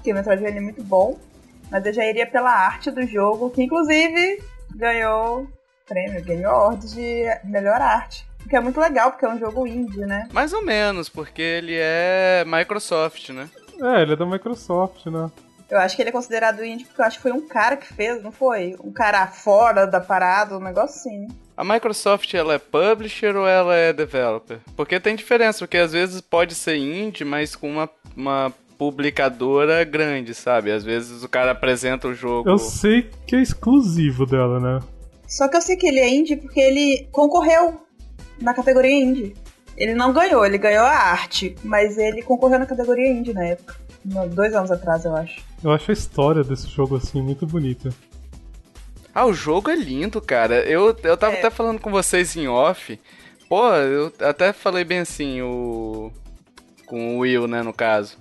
[0.02, 1.18] que o Metroidvania é muito bom.
[1.72, 4.42] Mas eu já iria pela arte do jogo, que inclusive
[4.76, 5.48] ganhou
[5.88, 8.26] prêmio, Game Awards de melhor arte.
[8.44, 10.28] O que é muito legal, porque é um jogo indie, né?
[10.32, 13.48] Mais ou menos, porque ele é Microsoft, né?
[13.80, 15.30] É, ele é da Microsoft, né?
[15.70, 17.86] Eu acho que ele é considerado indie porque eu acho que foi um cara que
[17.86, 18.76] fez, não foi?
[18.84, 21.26] Um cara fora da parada, um negócio assim.
[21.56, 24.58] A Microsoft, ela é publisher ou ela é developer?
[24.76, 28.52] Porque tem diferença, porque às vezes pode ser indie, mas com uma, uma
[28.82, 30.72] publicadora grande, sabe?
[30.72, 32.50] Às vezes o cara apresenta o jogo...
[32.50, 34.80] Eu sei que é exclusivo dela, né?
[35.28, 37.80] Só que eu sei que ele é indie porque ele concorreu
[38.40, 39.34] na categoria indie.
[39.76, 43.76] Ele não ganhou, ele ganhou a arte, mas ele concorreu na categoria indie na época.
[44.34, 45.40] Dois anos atrás, eu acho.
[45.62, 47.90] Eu acho a história desse jogo, assim, muito bonita.
[49.14, 50.56] Ah, o jogo é lindo, cara.
[50.64, 51.38] Eu, eu tava é.
[51.38, 52.98] até falando com vocês em off.
[53.48, 56.10] Pô, eu até falei bem assim, o.
[56.86, 58.16] Com o Will, né, no caso.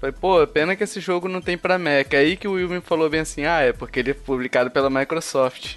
[0.00, 2.14] Falei, pô, pena que esse jogo não tem pra Mac.
[2.14, 4.88] Aí que o Will me falou bem assim, ah, é porque ele é publicado pela
[4.88, 5.76] Microsoft.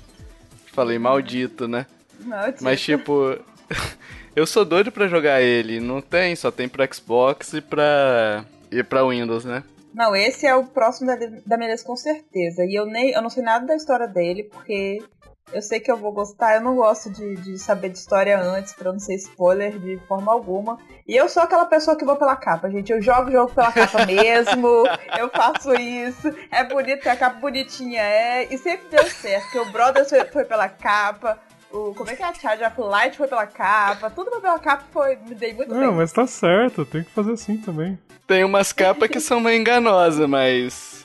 [0.67, 1.87] Falei, maldito, né?
[2.19, 2.63] Maldito.
[2.63, 3.37] Mas tipo,
[4.35, 5.79] eu sou doido pra jogar ele.
[5.79, 8.45] Não tem, só tem pra Xbox e pra.
[8.71, 9.63] e pra Windows, né?
[9.93, 12.63] Não, esse é o próximo da, da minha lista com certeza.
[12.63, 15.03] E eu nem eu não sei nada da história dele, porque
[15.53, 16.55] eu sei que eu vou gostar.
[16.55, 20.31] Eu não gosto de, de saber de história antes, pra não ser spoiler de forma
[20.31, 20.77] alguma.
[21.07, 22.91] E eu sou aquela pessoa que vou pela capa, gente.
[22.91, 24.83] Eu jogo o jogo pela capa mesmo.
[25.17, 26.33] eu faço isso.
[26.51, 28.53] É bonito, a capa bonitinha é.
[28.53, 31.37] E sempre deu certo, porque o Brothers foi, foi pela capa.
[31.71, 34.59] O, como é que é a Charge of Light foi pela capa, tudo foi pela
[34.59, 35.91] capa, foi, me dei muito Não, bem.
[35.97, 37.97] mas tá certo, tem que fazer assim também.
[38.27, 41.00] Tem umas capas que são meio enganosas, mas.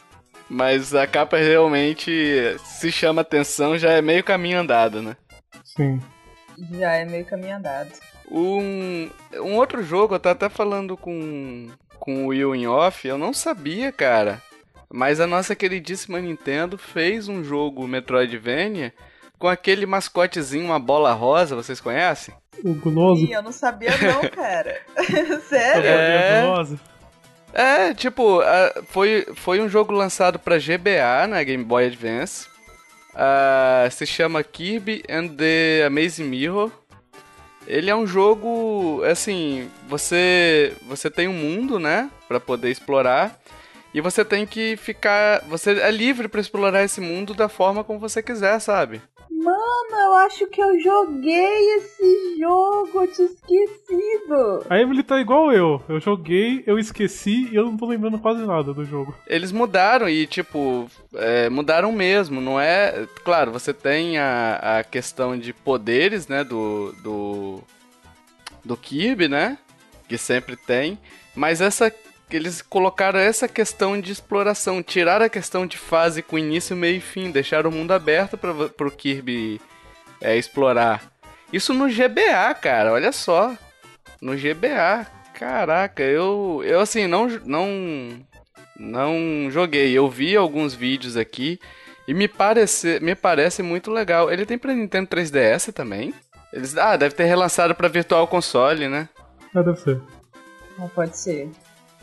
[0.49, 5.17] Mas a capa realmente se chama atenção, já é meio caminho andado, né?
[5.65, 6.01] Sim.
[6.73, 7.91] Já é meio caminho andado.
[8.31, 13.19] Um, um outro jogo, eu tava até falando com, com o Will em off, eu
[13.19, 14.41] não sabia, cara.
[14.93, 18.93] Mas a nossa queridíssima Nintendo fez um jogo Metroidvania
[19.39, 22.35] com aquele mascotezinho, uma bola rosa, vocês conhecem?
[22.65, 23.25] O Guloso.
[23.25, 24.81] Ih, eu não sabia não, cara.
[25.49, 25.89] Sério?
[25.89, 26.43] É.
[26.43, 26.81] Guloso.
[27.59, 32.47] É, tipo, uh, foi, foi um jogo lançado pra GBA, na Game Boy Advance.
[33.14, 36.71] Uh, se chama Kirby and the Amazing Mirror.
[37.66, 43.40] Ele é um jogo, assim, você você tem um mundo, né, para poder explorar.
[43.95, 47.99] E você tem que ficar, você é livre para explorar esse mundo da forma como
[47.99, 49.01] você quiser, sabe?
[49.37, 54.64] Mano, eu acho que eu joguei esse jogo, eu tinha esquecido.
[54.70, 55.83] A Emily tá igual eu.
[55.87, 59.14] Eu joguei, eu esqueci e eu não tô lembrando quase nada do jogo.
[59.27, 63.07] Eles mudaram e, tipo, é, mudaram mesmo, não é?
[63.25, 67.61] Claro, você tem a, a questão de poderes, né, do, do,
[68.64, 69.59] do Kirby, né?
[70.09, 70.99] Que sempre tem.
[71.35, 71.92] Mas essa
[72.31, 77.01] eles colocaram essa questão de exploração, tiraram a questão de fase com início, meio e
[77.01, 79.61] fim, deixaram o mundo aberto para o Kirby
[80.21, 81.12] é, explorar.
[81.53, 83.57] Isso no GBA, cara, olha só.
[84.21, 85.07] No GBA.
[85.35, 87.69] Caraca, eu eu assim não não
[88.79, 89.93] não joguei.
[89.93, 91.61] Eu vi alguns vídeos aqui
[92.09, 94.33] e me parece me parece muito legal.
[94.33, 96.15] Ele tem para Nintendo 3DS também?
[96.53, 99.09] Eles ah, deve ter relançado para Virtual Console, né?
[99.55, 100.01] Ah, deve ser.
[100.79, 101.51] Não pode ser.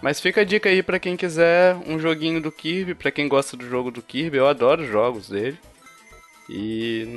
[0.04, 3.56] Mas fica a dica aí para quem quiser um joguinho do Kirby, para quem gosta
[3.56, 5.58] do jogo do Kirby, eu adoro os jogos dele.
[6.50, 7.08] E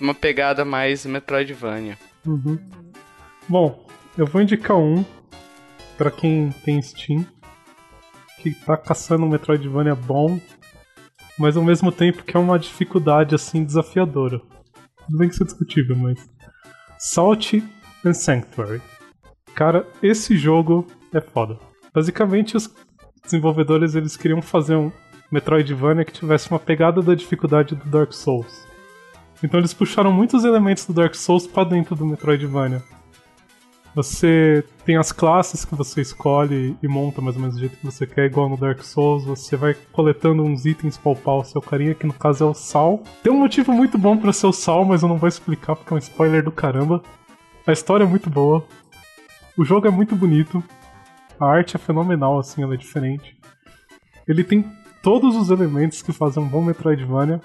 [0.00, 1.98] uma pegada mais Metroidvania.
[2.24, 2.58] Uhum.
[3.46, 5.04] Bom, eu vou indicar um
[5.98, 7.26] para quem tem Steam,
[8.38, 10.40] que tá caçando um Metroidvania bom,
[11.38, 14.40] mas ao mesmo tempo que é uma dificuldade assim desafiadora.
[15.04, 16.18] Tudo bem que isso é discutível, mas.
[16.98, 17.52] Salt
[18.02, 18.80] and Sanctuary.
[19.54, 21.68] Cara, esse jogo é foda.
[21.92, 22.70] Basicamente, os
[23.22, 24.90] desenvolvedores eles queriam fazer um
[25.30, 28.66] Metroidvania que tivesse uma pegada da dificuldade do Dark Souls.
[29.42, 32.82] Então eles puxaram muitos elementos do Dark Souls para dentro do Metroidvania.
[33.94, 37.84] Você tem as classes que você escolhe e monta mais ou menos do jeito que
[37.84, 39.24] você quer, igual no Dark Souls.
[39.24, 42.54] Você vai coletando uns itens pra upar o seu carinha, que no caso é o
[42.54, 43.02] sal.
[43.22, 45.92] Tem um motivo muito bom para ser o sal, mas eu não vou explicar porque
[45.92, 47.02] é um spoiler do caramba.
[47.66, 48.64] A história é muito boa.
[49.56, 50.62] O jogo é muito bonito.
[51.40, 53.34] A arte é fenomenal, assim, ela é diferente.
[54.28, 54.62] Ele tem
[55.02, 57.40] todos os elementos que fazem um bom Metroidvania.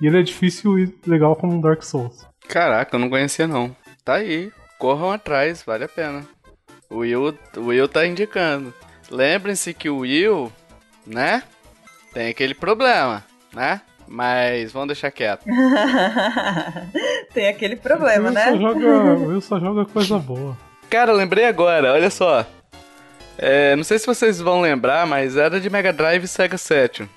[0.00, 2.26] E ele é difícil e legal como um Dark Souls.
[2.48, 3.74] Caraca, eu não conhecia não.
[4.04, 6.24] Tá aí, corram atrás, vale a pena.
[6.88, 8.72] O Will, o Will tá indicando.
[9.10, 10.52] lembrem-se que o Will,
[11.06, 11.42] né?
[12.12, 13.80] Tem aquele problema, né?
[14.06, 15.44] Mas vamos deixar quieto.
[17.32, 18.50] Tem aquele problema, o Will né?
[18.50, 20.56] Só joga, o Will só joga coisa boa.
[20.90, 22.46] Cara, lembrei agora, olha só.
[23.36, 27.10] É, não sei se vocês vão lembrar, mas era de Mega Drive e Sega Saturn.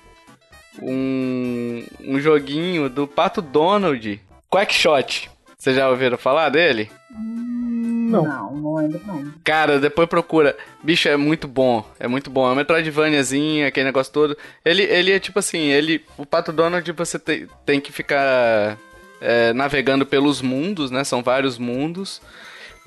[0.80, 5.30] Um, um joguinho do Pato Donald, Quackshot.
[5.56, 6.90] Vocês já ouviram falar dele?
[7.10, 8.22] Não.
[8.22, 9.34] Não, não lembro não.
[9.44, 10.56] Cara, depois procura.
[10.82, 11.84] Bicho, é muito bom.
[11.98, 12.44] É muito bom.
[12.44, 14.36] É uma Metroidvaniazinha, aquele negócio todo.
[14.64, 16.04] Ele, ele é tipo assim, ele.
[16.16, 18.78] O Pato Donald você tem, tem que ficar
[19.20, 21.04] é, navegando pelos mundos, né?
[21.04, 22.22] São vários mundos.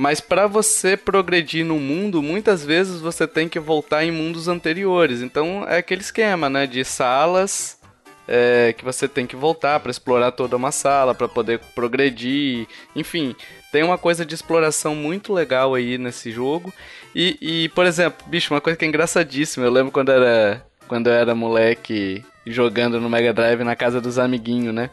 [0.02, 5.22] Mas para você progredir no mundo, muitas vezes você tem que voltar em mundos anteriores.
[5.22, 6.66] Então é aquele esquema, né?
[6.66, 7.80] De salas
[8.28, 12.66] é, que você tem que voltar para explorar toda uma sala, para poder progredir.
[12.96, 13.36] Enfim,
[13.72, 16.74] tem uma coisa de exploração muito legal aí nesse jogo.
[17.14, 19.68] E, e, por exemplo, bicho, uma coisa que é engraçadíssima.
[19.68, 24.18] Eu lembro quando era, quando eu era moleque jogando no Mega Drive na casa dos
[24.18, 24.90] amiguinhos, né?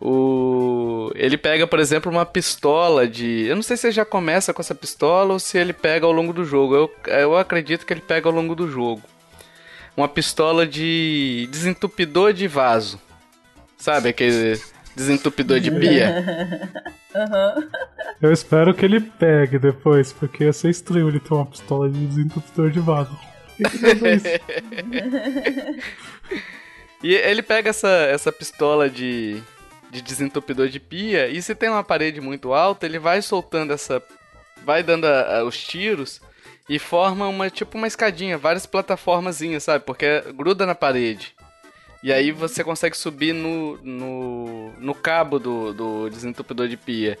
[0.00, 1.10] O...
[1.14, 3.46] Ele pega, por exemplo, uma pistola de.
[3.46, 6.12] Eu não sei se ele já começa com essa pistola ou se ele pega ao
[6.12, 6.74] longo do jogo.
[6.74, 9.02] Eu, eu acredito que ele pega ao longo do jogo.
[9.96, 13.00] Uma pistola de desentupidor de vaso.
[13.78, 14.60] Sabe aquele
[14.96, 16.70] desentupidor de pia?
[17.14, 17.68] Aham.
[18.20, 22.06] Eu espero que ele pegue depois, porque ia ser estranho ele ter uma pistola de
[22.06, 23.16] desentupidor de vaso.
[27.04, 29.42] E ele pega essa, essa pistola de,
[29.94, 34.02] de desentupidor de pia e se tem uma parede muito alta, ele vai soltando essa.
[34.64, 36.20] Vai dando a- a- os tiros
[36.68, 39.84] e forma uma tipo uma escadinha, várias plataformazinhas, sabe?
[39.84, 41.32] Porque gruda na parede.
[42.02, 47.16] E aí você consegue subir no, no, no cabo do, do desentupidor de pia.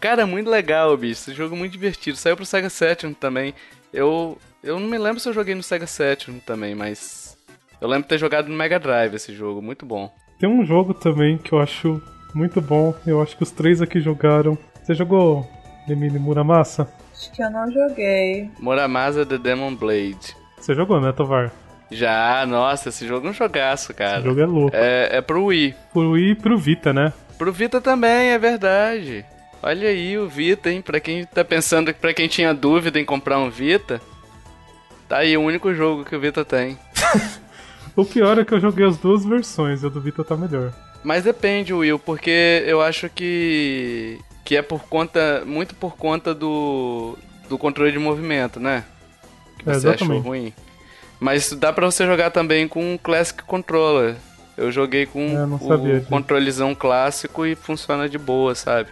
[0.00, 1.22] Cara, muito legal, bicho.
[1.22, 2.16] Esse jogo é muito divertido.
[2.16, 3.54] Saiu pro Sega Saturn também.
[3.92, 7.36] Eu, eu não me lembro se eu joguei no Sega Saturn também, mas
[7.80, 10.12] eu lembro de ter jogado no Mega Drive esse jogo, muito bom.
[10.42, 12.02] Tem um jogo também que eu acho
[12.34, 12.92] muito bom.
[13.06, 14.58] Eu acho que os três aqui jogaram.
[14.82, 15.48] Você jogou
[15.86, 16.88] Lemine Muramasa?
[17.14, 18.50] Acho que eu não joguei.
[18.58, 20.34] Muramasa The Demon Blade.
[20.58, 21.52] Você jogou, né, Tovar?
[21.92, 24.20] Já, nossa, esse jogo é um jogaço, Esse cara.
[24.20, 24.76] jogo é louco.
[24.76, 25.76] É, é pro Wii.
[25.92, 27.12] Pro Wii e pro Vita, né?
[27.38, 29.24] Pro Vita também, é verdade.
[29.62, 30.82] Olha aí o Vita, hein?
[30.82, 34.00] Pra quem tá pensando, pra quem tinha dúvida em comprar um Vita,
[35.08, 36.76] tá aí o único jogo que o Vita tem.
[37.96, 40.72] O pior é que eu joguei as duas versões e o do Vita tá melhor.
[41.04, 47.16] Mas depende, Will, porque eu acho que que é por conta, muito por conta do
[47.48, 48.84] do controle de movimento, né?
[49.58, 50.24] Que É, você achou exatamente.
[50.26, 50.52] ruim.
[51.20, 54.16] Mas um dá pra você jogar também com o Classic Controller.
[54.56, 56.08] Eu joguei com É, eu sabia o disso.
[56.10, 58.88] controlezão clássico e funciona de boa, sabe?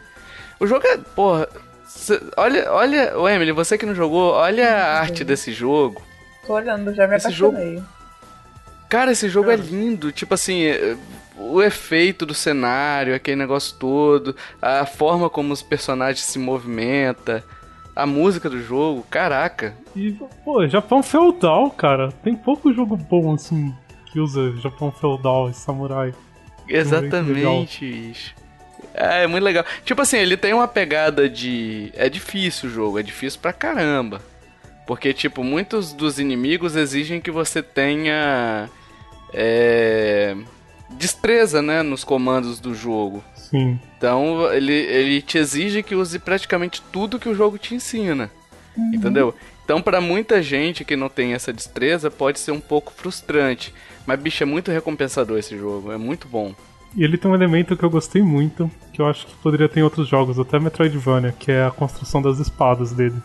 [0.59, 1.49] O jogo é, porra,
[1.87, 6.03] cê- olha, olha, o Emily, você que não jogou, olha a arte desse jogo.
[6.47, 7.83] Tô olhando, já me Esse jogo- apaixonei.
[8.91, 10.13] Cara, esse jogo é lindo.
[10.13, 10.97] Tipo assim, é,
[11.39, 17.43] o efeito do cenário, aquele negócio todo, a forma como os personagens se movimentam,
[17.97, 19.75] a música do jogo, caraca.
[19.97, 20.13] E,
[20.45, 22.13] pô, Japão feudal, cara.
[22.23, 23.73] Tem pouco jogo bom assim
[24.13, 26.13] que usa Japão feudal e samurai.
[26.69, 28.35] Exatamente, bicho.
[28.95, 29.65] É, é muito legal.
[29.85, 31.93] Tipo assim, ele tem uma pegada de.
[31.95, 34.21] É difícil o jogo, é difícil pra caramba.
[34.87, 38.69] Porque, tipo, muitos dos inimigos exigem que você tenha.
[39.33, 40.37] É.
[40.91, 41.83] Destreza, né?
[41.83, 43.23] Nos comandos do jogo.
[43.35, 43.79] Sim.
[43.97, 48.31] Então, ele, ele te exige que use praticamente tudo que o jogo te ensina.
[48.93, 49.35] Entendeu?
[49.65, 53.73] Então, pra muita gente que não tem essa destreza, pode ser um pouco frustrante.
[54.07, 55.93] Mas, bicho, é muito recompensador esse jogo.
[55.93, 56.55] É muito bom.
[56.97, 59.81] E ele tem um elemento que eu gostei muito, que eu acho que poderia ter
[59.81, 63.17] em outros jogos, até Metroidvania, que é a construção das espadas dele.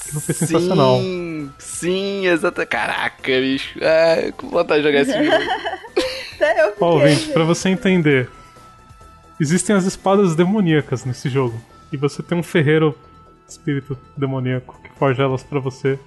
[0.00, 1.00] Aquilo foi sensacional.
[1.00, 2.66] Sim, sim, exato.
[2.66, 3.78] Caraca, bicho.
[3.82, 5.44] Ah, com vontade de jogar esse jogo.
[6.36, 6.86] Até eu fiquei.
[6.86, 8.28] Ó, ouvinte, pra você entender,
[9.40, 11.58] existem as espadas demoníacas nesse jogo.
[11.92, 12.96] E você tem um ferreiro
[13.48, 15.98] espírito demoníaco que forja elas pra você,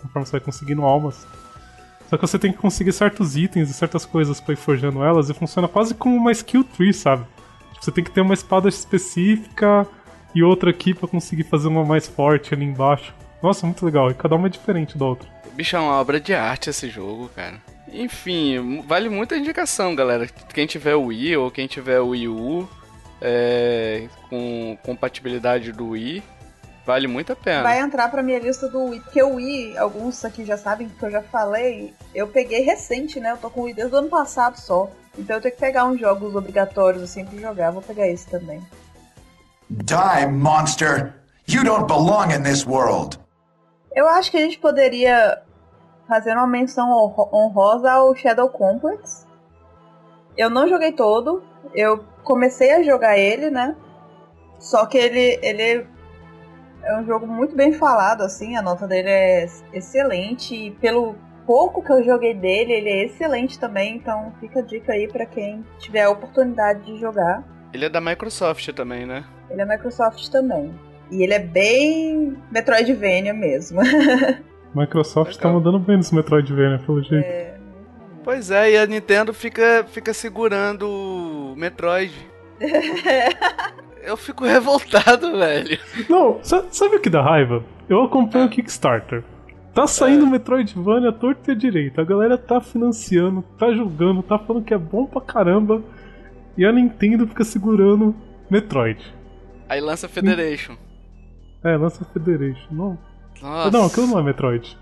[0.00, 1.26] conforme você vai conseguindo almas.
[2.08, 5.30] Só que você tem que conseguir certos itens e certas coisas pra ir forjando elas,
[5.30, 7.24] e funciona quase como uma skill tree, sabe?
[7.72, 9.86] Tipo, Você tem que ter uma espada específica
[10.34, 13.14] e outra aqui pra conseguir fazer uma mais forte ali embaixo.
[13.42, 15.28] Nossa, muito legal, e cada uma é diferente da outra.
[15.52, 17.56] Bicho, é uma obra de arte esse jogo, cara.
[17.92, 20.26] Enfim, vale muito a indicação, galera.
[20.26, 22.68] Quem tiver o Wii ou quem tiver o Wii U
[23.20, 26.22] é, com compatibilidade do Wii,
[26.86, 27.62] vale muito a pena.
[27.62, 29.00] Vai entrar pra minha lista do Wii.
[29.00, 33.32] Porque o Wii, alguns aqui já sabem que eu já falei, eu peguei recente, né?
[33.32, 34.90] Eu tô com o Wii desde o ano passado só.
[35.18, 37.70] Então eu tenho que pegar uns jogos obrigatórios assim pra jogar.
[37.72, 38.62] Vou pegar esse também.
[39.68, 41.14] Die, monster!
[41.46, 43.18] You don't belong in this world!
[43.94, 45.42] Eu acho que a gente poderia
[46.08, 46.88] fazendo uma menção
[47.32, 49.26] honrosa ao Shadow Complex.
[50.36, 51.42] Eu não joguei todo,
[51.74, 53.76] eu comecei a jogar ele, né?
[54.58, 55.86] Só que ele, ele
[56.82, 60.54] é um jogo muito bem falado, assim, a nota dele é excelente.
[60.54, 61.16] E pelo
[61.46, 63.96] pouco que eu joguei dele, ele é excelente também.
[63.96, 67.44] Então fica a dica aí para quem tiver a oportunidade de jogar.
[67.72, 69.24] Ele é da Microsoft também, né?
[69.50, 70.74] Ele é Microsoft também.
[71.12, 73.80] E ele é bem Metroidvania mesmo.
[74.74, 77.26] Microsoft tá mandando bem nos Metroidvania, pelo jeito.
[77.26, 77.58] É...
[78.24, 82.14] Pois é, e a Nintendo fica, fica segurando o Metroid.
[84.02, 85.78] Eu fico revoltado, velho.
[86.08, 87.62] Não, sabe o que dá raiva?
[87.88, 89.22] Eu acompanho o Kickstarter.
[89.74, 90.30] Tá saindo é.
[90.30, 92.00] Metroidvania torto e direita.
[92.00, 95.82] A galera tá financiando, tá julgando, tá falando que é bom pra caramba.
[96.56, 98.14] E a Nintendo fica segurando
[98.50, 99.02] Metroid.
[99.68, 100.76] Aí lança Federation.
[101.64, 102.68] É, lança Federation.
[102.70, 102.98] Não.
[103.40, 103.70] Nossa.
[103.70, 104.78] Não, aquilo não é Metroid.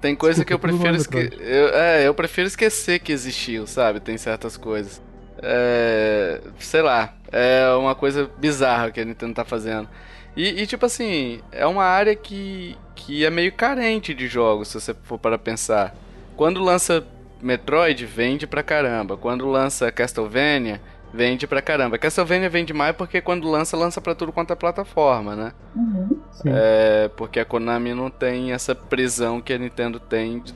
[0.00, 1.40] Tem coisa Desculpa, que eu prefiro é esquecer.
[1.40, 4.00] É, eu prefiro esquecer que existiu, sabe?
[4.00, 5.02] Tem certas coisas.
[5.42, 9.88] É, sei lá, é uma coisa bizarra que a Nintendo tá fazendo.
[10.36, 14.80] E, e, tipo assim, é uma área que, que é meio carente de jogos, se
[14.80, 15.94] você for para pensar.
[16.36, 17.06] Quando lança
[17.40, 19.16] Metroid, vende pra caramba.
[19.16, 20.80] Quando lança Castlevania,
[21.16, 21.98] vende pra caramba.
[21.98, 25.52] Castlevania vende mais porque quando lança, lança pra tudo quanto é plataforma, né?
[25.74, 26.20] Uhum.
[26.44, 30.54] É, porque a Konami não tem essa prisão que a Nintendo tem de,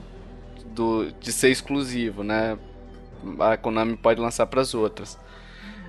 [0.67, 2.57] do, de ser exclusivo, né?
[3.39, 5.17] a Konami pode lançar para as outras.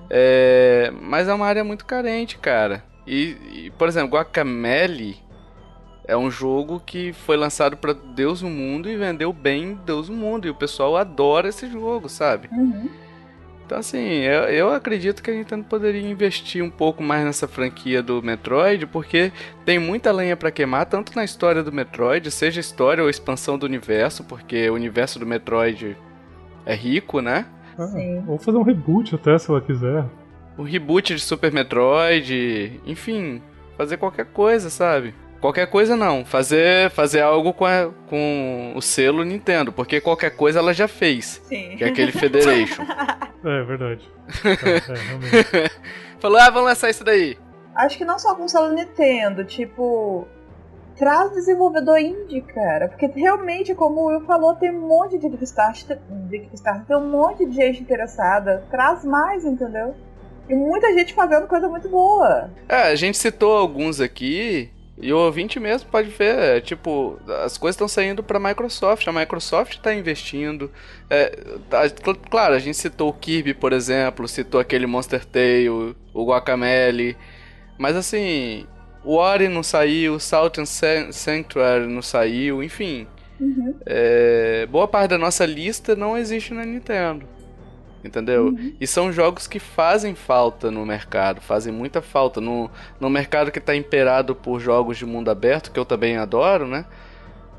[0.09, 2.83] É, mas é uma área muito carente, cara.
[3.05, 5.17] E, e, por exemplo, Guacamele
[6.05, 10.13] é um jogo que foi lançado para Deus o mundo e vendeu bem Deus o
[10.13, 10.47] mundo.
[10.47, 12.49] E o pessoal adora esse jogo, sabe?
[12.51, 12.89] Uhum.
[13.73, 18.03] Então, assim, eu, eu acredito que a Nintendo poderia investir um pouco mais nessa franquia
[18.03, 19.31] do Metroid, porque
[19.65, 23.65] tem muita lenha para queimar, tanto na história do Metroid, seja história ou expansão do
[23.65, 25.97] universo, porque o universo do Metroid
[26.67, 27.47] é rico, né?
[27.75, 27.89] Ah,
[28.27, 30.05] Ou fazer um reboot até, se ela quiser.
[30.55, 33.41] Um reboot de Super Metroid, enfim,
[33.75, 35.15] fazer qualquer coisa, sabe?
[35.43, 40.59] Qualquer coisa não, fazer, fazer algo com, a, com o selo Nintendo, porque qualquer coisa
[40.59, 41.41] ela já fez.
[41.43, 41.75] Sim.
[41.75, 42.81] Que é aquele Federation.
[43.43, 44.09] é, verdade.
[45.53, 45.69] É, é,
[46.17, 47.37] Falou, ah, vamos lançar isso daí.
[47.75, 50.25] Acho que não só com o selo Nintendo, tipo,
[50.95, 52.87] traz desenvolvedor indie, cara.
[52.87, 57.09] Porque realmente, como o Will falou, tem um monte de Kickstarter, de Kickstarter, tem um
[57.09, 58.65] monte de gente interessada.
[58.71, 59.93] Traz mais, entendeu?
[60.47, 62.49] E muita gente fazendo coisa muito boa.
[62.69, 64.71] É, a gente citou alguns aqui.
[64.97, 69.07] E o ouvinte mesmo pode ver, é, tipo, as coisas estão saindo para a Microsoft,
[69.07, 70.71] a Microsoft está investindo.
[71.09, 71.29] É,
[71.69, 71.89] tá,
[72.29, 77.17] claro, a gente citou o Kirby, por exemplo, citou aquele Monster Tail, o Guacamele,
[77.77, 78.67] mas assim,
[79.03, 83.07] o Ori não saiu, Salt and Sanctuary não saiu, enfim.
[83.39, 83.75] Uhum.
[83.85, 87.27] É, boa parte da nossa lista não existe na Nintendo.
[88.03, 88.47] Entendeu?
[88.47, 88.75] Uhum.
[88.79, 92.41] E são jogos que fazem falta no mercado, fazem muita falta.
[92.41, 96.67] No, no mercado que está imperado por jogos de mundo aberto, que eu também adoro,
[96.67, 96.85] né?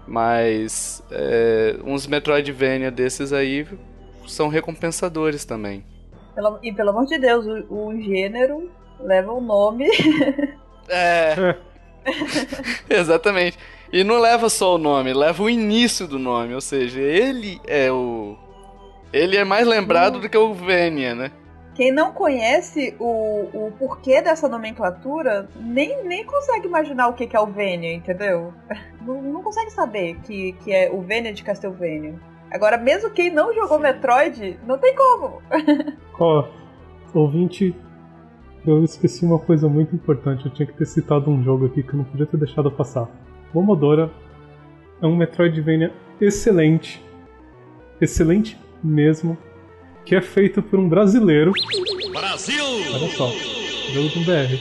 [0.07, 3.67] Mas é, uns Metroidvania desses aí
[4.27, 5.83] são recompensadores também.
[6.35, 8.71] Pelo, e pelo amor de Deus, o, o gênero
[9.01, 9.89] leva o nome
[10.89, 11.57] É.
[12.89, 13.59] Exatamente.
[13.93, 17.91] E não leva só o nome, leva o início do nome, ou seja, ele é
[17.91, 18.37] o.
[19.15, 21.31] Ele é mais lembrado do que o Vênia, né?
[21.73, 27.37] Quem não conhece o, o porquê dessa nomenclatura nem, nem consegue imaginar o que, que
[27.37, 28.53] é o Vênia, entendeu?
[29.07, 32.15] Não, não, consegue saber que, que é o Vênia de Castlevania.
[32.51, 35.43] Agora, mesmo quem não jogou Metroid, não tem como.
[36.19, 36.49] Ó,
[37.13, 37.77] ouvinte
[38.67, 40.47] eu esqueci uma coisa muito importante.
[40.47, 43.07] Eu tinha que ter citado um jogo aqui que eu não podia ter deixado passar.
[43.53, 44.11] Momodora
[45.03, 47.05] é um Metroidvania excelente.
[48.01, 49.37] Excelente mesmo.
[50.05, 51.53] Que é feito por um brasileiro.
[52.13, 52.65] Brasil!
[52.93, 53.31] Olha só,
[53.93, 54.61] jogo do BR.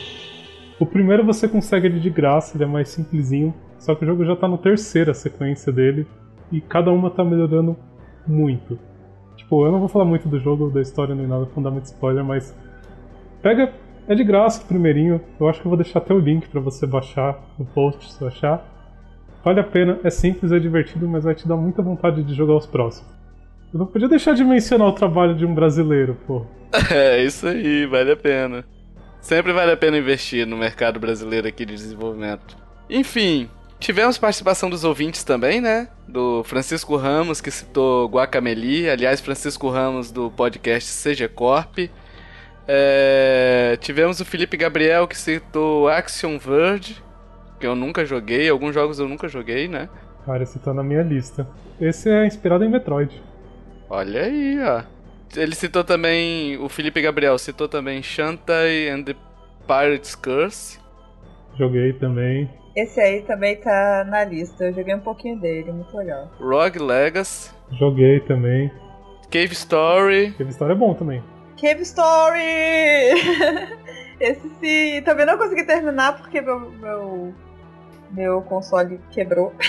[0.80, 3.53] O primeiro você consegue ele de graça, ele é mais simplesinho.
[3.78, 6.07] Só que o jogo já tá no terceira sequência dele.
[6.51, 7.76] E cada uma tá melhorando
[8.26, 8.80] muito.
[9.36, 11.71] Tipo, eu não vou falar muito do jogo, da história nem nada, pra não dar
[11.71, 12.55] muito spoiler, mas.
[13.41, 13.74] Pega
[14.07, 15.21] é de graça o primeirinho.
[15.39, 18.24] Eu acho que eu vou deixar até o link para você baixar no post se
[18.26, 18.69] achar.
[19.43, 22.55] Vale a pena, é simples, é divertido, mas vai te dar muita vontade de jogar
[22.55, 23.11] os próximos.
[23.74, 26.45] Eu não podia deixar de mencionar o trabalho de um brasileiro, pô.
[26.91, 28.63] É, isso aí, vale a pena.
[29.19, 32.55] Sempre vale a pena investir no mercado brasileiro aqui de desenvolvimento.
[32.89, 33.49] Enfim,
[33.80, 35.88] tivemos participação dos ouvintes também, né?
[36.07, 38.89] Do Francisco Ramos, que citou Guacameli.
[38.89, 41.89] Aliás, Francisco Ramos do podcast Seja Corp.
[42.67, 47.01] É, tivemos o Felipe Gabriel que citou Action Verge,
[47.59, 49.89] que eu nunca joguei, alguns jogos eu nunca joguei, né?
[50.26, 51.47] Cara, esse tá na minha lista.
[51.80, 53.21] Esse é inspirado em Metroid.
[53.96, 54.82] Olha aí, ó.
[55.36, 59.16] Ele citou também, o Felipe Gabriel citou também Shantae and the
[59.68, 60.80] Pirate's Curse.
[61.60, 62.50] Joguei também.
[62.76, 64.64] Esse aí também tá na lista.
[64.66, 66.32] Eu joguei um pouquinho dele, muito legal.
[66.39, 67.52] Rogue Legacy.
[67.74, 68.72] Joguei também.
[69.30, 70.32] Cave Story.
[70.39, 71.24] Cave Story é bom também.
[71.62, 72.41] Cave Story!
[74.20, 75.04] Esse sim.
[75.04, 77.34] Também não consegui terminar porque meu, meu,
[78.10, 79.54] meu console quebrou.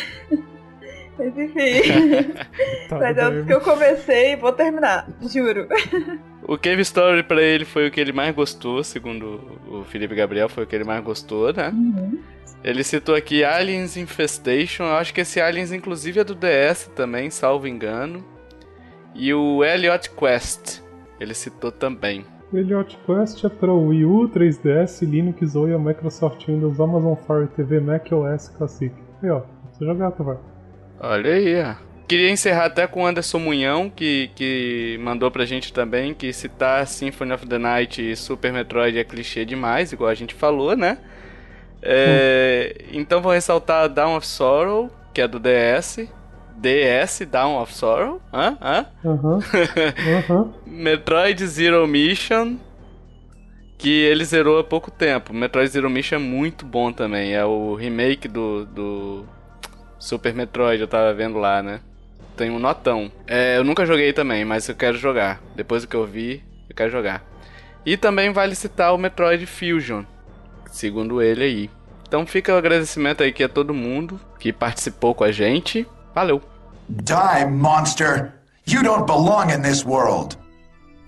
[1.18, 2.34] Mas enfim.
[2.88, 5.66] Tá, Mas é o que eu comecei e vou terminar, juro.
[6.46, 10.46] O Cave Story pra ele foi o que ele mais gostou, segundo o Felipe Gabriel,
[10.46, 11.70] foi o que ele mais gostou, né?
[11.70, 12.18] Uhum.
[12.62, 17.30] Ele citou aqui Aliens Infestation, eu acho que esse Aliens inclusive é do DS também,
[17.30, 18.22] salvo engano.
[19.14, 20.82] E o Elliot Quest,
[21.18, 22.26] ele citou também.
[22.52, 27.48] O Elliot Quest é para o Wii U, 3DS, Linux, Zoia, Microsoft Windows, Amazon Fire
[27.56, 28.94] TV, Mac OS Classic.
[29.22, 29.42] Aí ó,
[29.72, 30.38] você jogar, Tavar.
[31.06, 31.74] Olha aí, ó.
[32.08, 36.86] Queria encerrar até com o Anderson Munhão, que, que mandou pra gente também, que citar
[36.86, 40.98] Symphony of the Night e Super Metroid é clichê demais, igual a gente falou, né?
[41.82, 46.08] É, Então vou ressaltar Down of Sorrow, que é do DS.
[46.56, 48.20] DS, Down of Sorrow.
[48.32, 48.56] Hã?
[48.60, 48.86] Hã?
[49.04, 49.40] Aham.
[50.28, 50.54] Aham.
[50.66, 52.56] Metroid Zero Mission,
[53.76, 55.34] que ele zerou há pouco tempo.
[55.34, 57.34] Metroid Zero Mission é muito bom também.
[57.34, 59.26] É o remake do, do
[60.04, 61.80] Super Metroid, eu tava vendo lá, né?
[62.36, 63.10] Tem um notão.
[63.26, 65.40] É, eu nunca joguei também, mas eu quero jogar.
[65.56, 67.24] Depois do que eu vi, eu quero jogar.
[67.86, 70.02] E também vale citar o Metroid Fusion,
[70.70, 71.70] segundo ele aí.
[72.06, 75.88] Então fica o agradecimento aí aqui a todo mundo que participou com a gente.
[76.14, 76.42] Valeu!
[76.90, 78.34] Die, monster!
[78.66, 80.36] You don't belong in this world!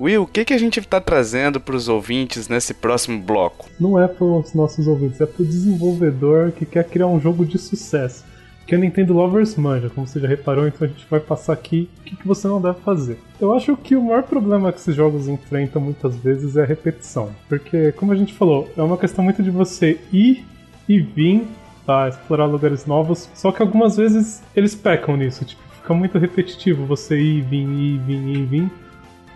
[0.00, 3.68] Will, o que, que a gente tá trazendo pros ouvintes nesse próximo bloco?
[3.78, 7.44] Não é para os nossos ouvintes, é para o desenvolvedor que quer criar um jogo
[7.44, 8.24] de sucesso.
[8.66, 11.88] Que a Nintendo Lovers manja, como você já reparou, então a gente vai passar aqui
[12.00, 13.16] o que, que você não deve fazer.
[13.40, 17.30] Eu acho que o maior problema que esses jogos enfrentam muitas vezes é a repetição.
[17.48, 20.44] Porque, como a gente falou, é uma questão muito de você ir
[20.88, 21.46] e vir,
[21.86, 22.08] tá?
[22.08, 23.30] Explorar lugares novos.
[23.34, 27.98] Só que algumas vezes eles pecam nisso, tipo, fica muito repetitivo você ir, vir, ir,
[27.98, 28.70] vir, ir, vir.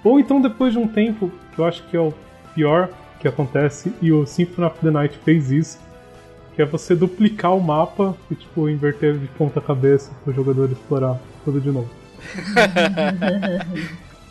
[0.03, 2.12] Ou então depois de um tempo, que eu acho que é o
[2.53, 2.89] pior
[3.20, 5.78] que acontece, e o Symphony of the Night fez isso,
[6.61, 10.70] que é você duplicar o mapa e tipo inverter de ponta cabeça para o jogador
[10.70, 11.90] explorar tudo de novo.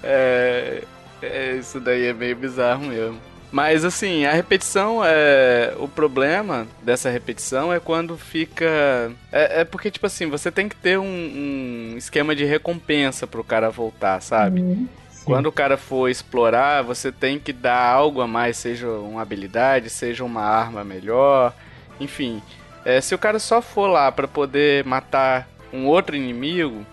[0.01, 0.83] É,
[1.21, 3.19] é, isso daí é meio bizarro mesmo.
[3.51, 5.73] Mas assim, a repetição é.
[5.77, 9.11] O problema dessa repetição é quando fica.
[9.29, 13.43] É, é porque, tipo assim, você tem que ter um, um esquema de recompensa pro
[13.43, 14.61] cara voltar, sabe?
[14.61, 14.87] Sim.
[15.25, 19.89] Quando o cara for explorar, você tem que dar algo a mais, seja uma habilidade,
[19.89, 21.53] seja uma arma melhor,
[21.99, 22.41] enfim.
[22.85, 26.85] É, se o cara só for lá pra poder matar um outro inimigo,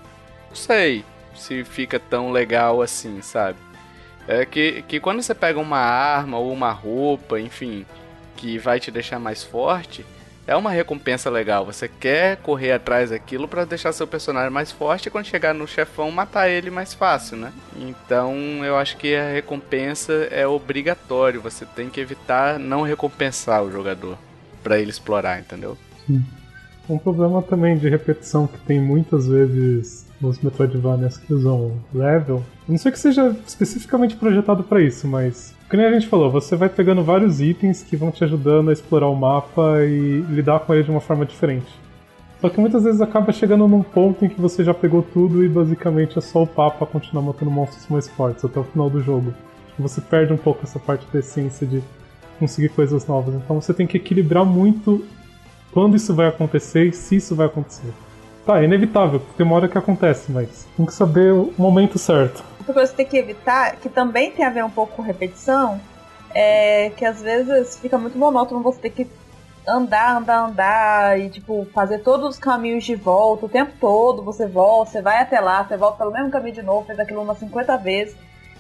[0.49, 1.05] não sei
[1.35, 3.59] se fica tão legal assim, sabe?
[4.27, 7.87] É que, que quando você pega uma arma ou uma roupa, enfim,
[8.37, 10.05] que vai te deixar mais forte,
[10.47, 11.65] é uma recompensa legal.
[11.65, 15.67] Você quer correr atrás daquilo pra deixar seu personagem mais forte e quando chegar no
[15.67, 17.53] chefão matar ele mais fácil, né?
[17.77, 18.35] Então
[18.65, 21.41] eu acho que a recompensa é obrigatório.
[21.41, 24.19] Você tem que evitar não recompensar o jogador
[24.67, 25.79] pra ele explorar, entendeu?
[26.91, 32.77] Um problema também de repetição que tem muitas vezes nos Metroidvanias que usam level, não
[32.77, 37.05] sei que seja especificamente projetado para isso, mas como a gente falou, você vai pegando
[37.05, 40.91] vários itens que vão te ajudando a explorar o mapa e lidar com ele de
[40.91, 41.73] uma forma diferente.
[42.41, 45.49] Só que muitas vezes acaba chegando num ponto em que você já pegou tudo e
[45.49, 49.01] basicamente é só o papo pra continuar matando monstros mais fortes até o final do
[49.01, 49.33] jogo.
[49.79, 51.83] Você perde um pouco essa parte da essência de
[52.37, 53.35] conseguir coisas novas.
[53.35, 55.05] Então você tem que equilibrar muito
[55.73, 57.93] quando isso vai acontecer e se isso vai acontecer.
[58.47, 62.45] Tá, é inevitável, tem uma hora que acontece, mas tem que saber o momento certo.
[62.61, 65.81] Outra coisa que tem que evitar, que também tem a ver um pouco com repetição,
[66.33, 69.07] é que às vezes fica muito monótono você ter que
[69.67, 74.23] andar, andar, andar e tipo fazer todos os caminhos de volta o tempo todo.
[74.23, 77.23] Você volta, você vai até lá, você volta pelo mesmo caminho de novo, fez aquilo
[77.23, 78.17] umas 50 vezes.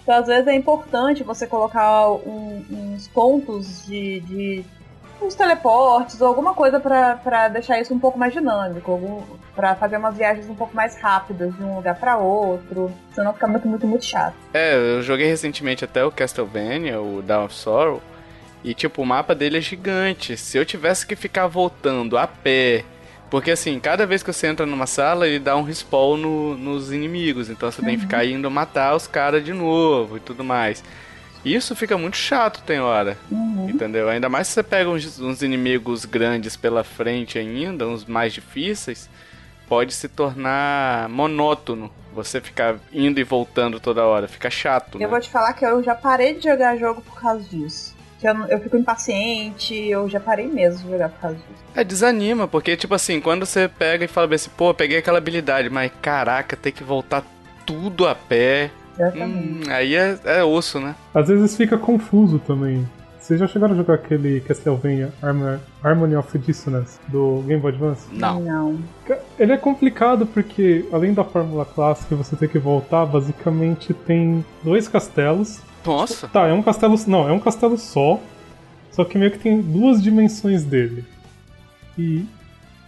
[0.06, 4.64] Então às vezes é importante você colocar um- uns pontos de, de
[5.20, 9.24] uns teleportes ou alguma coisa pra deixar isso um pouco mais dinâmico,
[9.56, 13.48] pra fazer umas viagens um pouco mais rápidas de um lugar pra outro, senão fica
[13.48, 14.34] muito, muito, muito chato.
[14.54, 18.00] É, eu joguei recentemente até o Castlevania, o Dawn of Sorrow,
[18.62, 20.36] e tipo, o mapa dele é gigante.
[20.36, 22.84] Se eu tivesse que ficar voltando a pé,
[23.30, 26.92] porque assim, cada vez que você entra numa sala, ele dá um respawn no- nos
[26.92, 30.82] inimigos, então você tem que ficar indo matar os caras de novo e tudo mais.
[31.44, 33.16] Isso fica muito chato, tem hora.
[33.68, 34.08] Entendeu?
[34.08, 39.08] Ainda mais se você pega uns, uns inimigos grandes pela frente ainda, uns mais difíceis.
[39.68, 41.90] pode se tornar monótono.
[42.14, 44.94] Você ficar indo e voltando toda hora, fica chato.
[44.96, 45.06] Eu né?
[45.08, 47.94] vou te falar que eu já parei de jogar jogo por causa disso.
[48.34, 51.64] Que eu, eu fico impaciente, eu já parei mesmo de jogar por causa disso.
[51.74, 55.18] É, desanima, porque, tipo assim, quando você pega e fala bem assim, pô, peguei aquela
[55.18, 57.22] habilidade, mas caraca, tem que voltar
[57.64, 58.70] tudo a pé.
[58.98, 59.68] Exatamente.
[59.68, 60.94] Hum, aí é, é osso, né?
[61.14, 62.88] Às vezes fica confuso também.
[63.20, 68.06] Vocês já chegaram a jogar aquele Castlevania Harmony- Harmony of Dissonance do Game Boy Advance?
[68.12, 68.40] Não.
[68.40, 68.78] Não.
[69.36, 74.86] Ele é complicado porque, além da fórmula clássica, você tem que voltar, basicamente tem dois
[74.86, 75.58] castelos.
[75.86, 76.28] Nossa.
[76.28, 76.96] Tá, é um castelo.
[77.06, 78.20] Não, é um castelo só.
[78.90, 81.04] Só que meio que tem duas dimensões dele.
[81.98, 82.26] E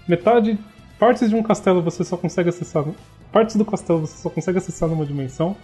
[0.06, 0.58] metade.
[0.98, 2.84] Partes de um castelo você só consegue acessar.
[3.30, 5.56] Partes do castelo você só consegue acessar numa dimensão.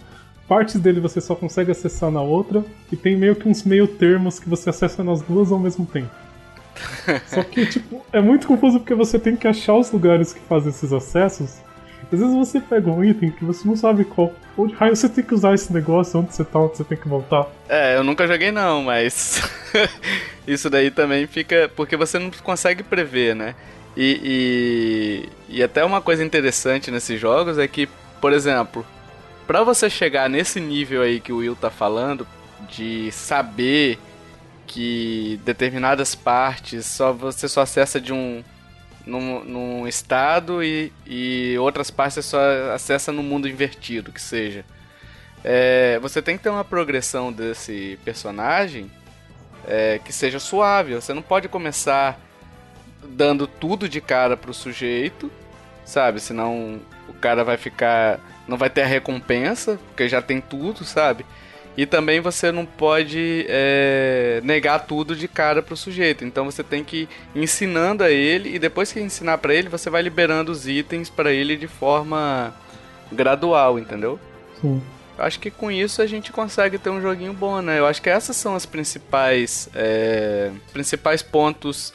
[0.47, 2.63] Partes dele você só consegue acessar na outra.
[2.91, 6.11] E tem meio que uns meio termos que você acessa nas duas ao mesmo tempo.
[7.27, 10.69] Só que, tipo, é muito confuso porque você tem que achar os lugares que fazem
[10.69, 11.57] esses acessos.
[12.11, 14.31] Às vezes você pega um item que você não sabe qual.
[14.57, 17.07] Onde raio você tem que usar esse negócio, onde você tá, onde você tem que
[17.07, 17.47] voltar.
[17.67, 19.41] É, eu nunca joguei não, mas
[20.47, 23.55] isso daí também fica porque você não consegue prever, né?
[23.97, 27.87] E, e, e até uma coisa interessante nesses jogos é que,
[28.21, 28.85] por exemplo,
[29.47, 32.27] pra você chegar nesse nível aí que o Will tá falando,
[32.69, 33.99] de saber
[34.67, 38.43] que determinadas partes só você só acessa de um
[39.05, 42.39] num, num estado e, e outras partes só
[42.73, 44.65] acessa no mundo invertido, que seja.
[45.43, 48.89] É, você tem que ter uma progressão desse personagem
[49.67, 50.95] é, que seja suave.
[50.95, 52.19] Você não pode começar
[53.07, 55.31] dando tudo de cara pro sujeito,
[55.85, 56.19] sabe?
[56.19, 58.19] Senão o cara vai ficar.
[58.47, 61.25] não vai ter a recompensa, porque já tem tudo, sabe?
[61.77, 66.23] E também você não pode é, negar tudo de cara pro sujeito.
[66.23, 69.89] Então você tem que ir ensinando a ele e depois que ensinar pra ele, você
[69.89, 72.53] vai liberando os itens pra ele de forma
[73.11, 74.19] gradual, entendeu?
[74.61, 74.81] Sim.
[75.17, 77.79] Acho que com isso a gente consegue ter um joguinho bom, né?
[77.79, 81.93] Eu acho que essas são as principais, é, principais pontos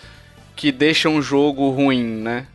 [0.57, 2.47] que deixam o jogo ruim, né?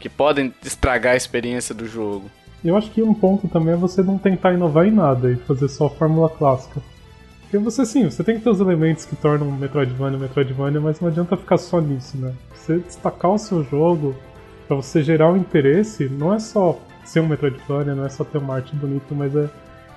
[0.00, 2.30] Que podem estragar a experiência do jogo.
[2.64, 5.68] Eu acho que um ponto também é você não tentar inovar em nada e fazer
[5.68, 6.80] só a fórmula clássica.
[7.42, 10.80] Porque você sim, você tem que ter os elementos que tornam o Metroidvania o Metroidvania,
[10.80, 12.32] mas não adianta ficar só nisso, né?
[12.54, 14.14] Você destacar o seu jogo
[14.68, 18.38] pra você gerar o interesse, não é só ser um Metroidvania, não é só ter
[18.38, 19.48] uma arte bonita, mas é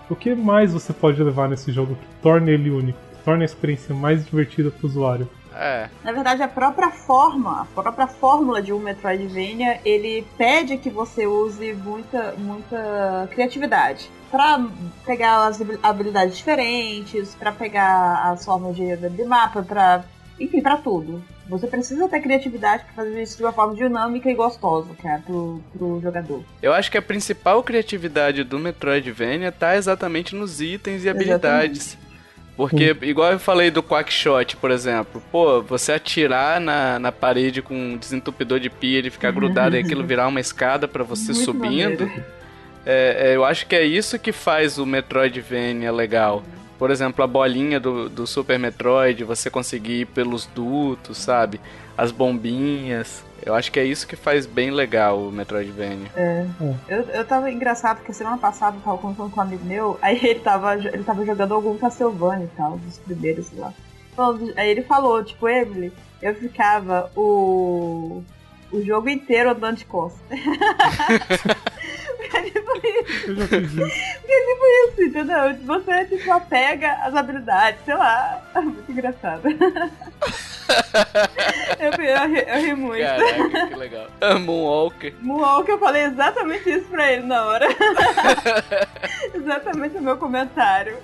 [0.09, 3.45] o que mais você pode levar nesse jogo que torne ele único, que torne a
[3.45, 5.30] experiência mais divertida pro usuário.
[5.56, 10.89] É, Na verdade, a própria forma, a própria fórmula de um Metroidvania, ele pede que
[10.89, 14.10] você use muita, muita criatividade.
[14.32, 14.66] Pra
[15.06, 20.04] pegar as habil- habilidades diferentes, pra pegar as formas de, de mapa, pra.
[20.39, 21.24] Enfim, pra tudo.
[21.47, 25.62] Você precisa ter criatividade pra fazer isso de uma forma dinâmica e gostosa, cara, pro,
[25.78, 26.41] pro jogador.
[26.62, 31.97] eu acho que a principal criatividade do Metroidvania tá exatamente nos itens e habilidades.
[32.56, 37.74] Porque, igual eu falei do Quackshot, por exemplo, pô, você atirar na, na parede com
[37.76, 41.45] um desentupidor de pia, ele ficar grudado e aquilo virar uma escada pra você Muito
[41.45, 42.12] subindo.
[42.86, 46.43] É, é, eu acho que é isso que faz o Metroidvania legal.
[46.78, 51.60] Por exemplo, a bolinha do, do Super Metroid, você conseguir ir pelos dutos, sabe?
[51.97, 53.24] As bombinhas.
[53.46, 56.10] Eu acho que é isso que faz bem legal o Metroidvania.
[56.88, 60.20] Eu, eu tava engraçado porque semana passada eu tava conversando com um amigo meu, aí
[60.24, 63.74] ele tava, ele tava jogando algum Castlevania e tal, dos primeiros, lá.
[64.56, 65.91] Aí ele falou, tipo, Emily,
[66.22, 68.24] eu ficava o.
[68.72, 70.22] o jogo inteiro andando de costas.
[72.30, 73.78] Porque, tipo, isso, Eu já fiz isso.
[73.78, 75.55] porque, tipo isso, entendeu?
[75.65, 78.41] Você tipo, apega as habilidades, sei lá.
[78.55, 79.41] Muito engraçado.
[81.80, 83.03] eu, eu, ri- eu ri muito.
[83.03, 84.07] Caraca, que legal.
[84.39, 85.13] Moonwalker.
[85.21, 87.67] Moonwalk, eu falei exatamente isso pra ele na hora.
[89.34, 90.97] exatamente o meu comentário.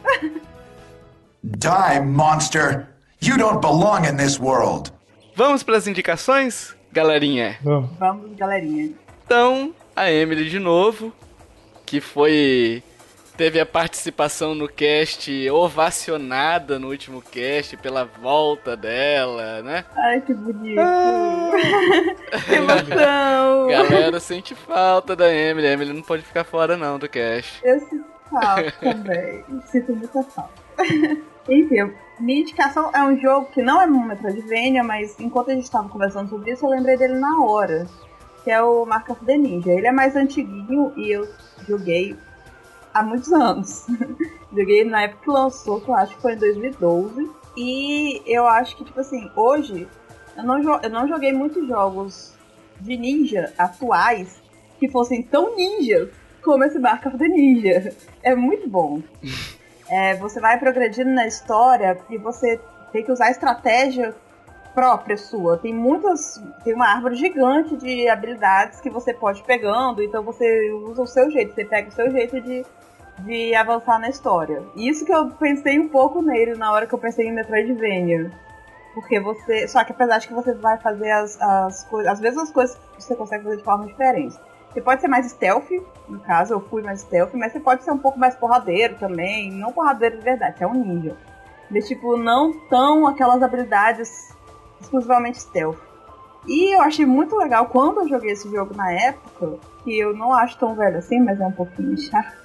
[1.43, 2.87] Die, monster!
[3.21, 4.91] You don't belong in this world.
[5.35, 7.57] Vamos pras indicações, galerinha?
[7.61, 7.89] Vamos.
[7.97, 8.91] Vamos, galerinha.
[9.25, 11.13] Então, a Emily de novo,
[11.85, 12.81] que foi.
[13.35, 19.85] Teve a participação no cast ovacionada no último cast pela volta dela, né?
[19.95, 20.81] Ai, que bonito.
[22.45, 23.67] que emoção.
[23.67, 25.67] Galera sente falta da Emily.
[25.67, 27.61] A Emily não pode ficar fora não do cast.
[27.63, 29.43] Eu sinto falta também.
[29.67, 30.51] Sinto muita falta.
[31.47, 35.63] Enfim, minha indicação é um jogo que não é um Metroidvania, mas enquanto a gente
[35.63, 37.87] estava conversando sobre isso, eu lembrei dele na hora.
[38.43, 39.71] Que é o Mark of the Ninja.
[39.71, 41.27] Ele é mais antiguinho e eu
[41.67, 42.15] joguei
[42.93, 43.85] há muitos anos.
[44.55, 47.29] joguei na época que lançou, que eu acho que foi em 2012.
[47.57, 49.87] E eu acho que, tipo assim, hoje
[50.37, 52.33] eu não, eu não joguei muitos jogos
[52.79, 54.41] de ninja atuais
[54.79, 56.09] que fossem tão ninjas
[56.41, 57.93] como esse Mark of the Ninja.
[58.21, 59.01] É muito bom.
[59.89, 62.59] É, você vai progredindo na história e você
[62.91, 64.13] tem que usar estratégia
[64.73, 65.57] própria sua.
[65.57, 66.41] Tem muitas.
[66.63, 71.07] Tem uma árvore gigante de habilidades que você pode ir pegando, então você usa o
[71.07, 72.65] seu jeito, você pega o seu jeito de,
[73.19, 74.63] de avançar na história.
[74.75, 78.31] Isso que eu pensei um pouco nele na hora que eu pensei em Metroidvania.
[78.93, 79.67] Porque você.
[79.67, 82.11] Só que apesar de que você vai fazer as, as coisas.
[82.11, 84.37] Às vezes as coisas você consegue fazer de forma diferente.
[84.71, 85.69] Você pode ser mais stealth,
[86.07, 89.51] no caso, eu fui mais stealth, mas você pode ser um pouco mais porradeiro também.
[89.51, 91.17] Não porradeiro de verdade, você é um ninja.
[91.71, 94.29] Mas, tipo, não tão aquelas habilidades
[94.79, 95.77] exclusivamente stealth.
[96.47, 100.33] E eu achei muito legal quando eu joguei esse jogo na época, que eu não
[100.33, 102.37] acho tão velho assim, mas é um pouquinho chato.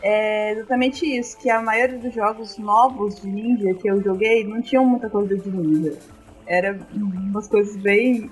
[0.00, 4.62] É exatamente isso, que a maioria dos jogos novos de ninja que eu joguei não
[4.62, 5.98] tinham muita coisa de ninja.
[6.46, 8.30] Era umas coisas bem,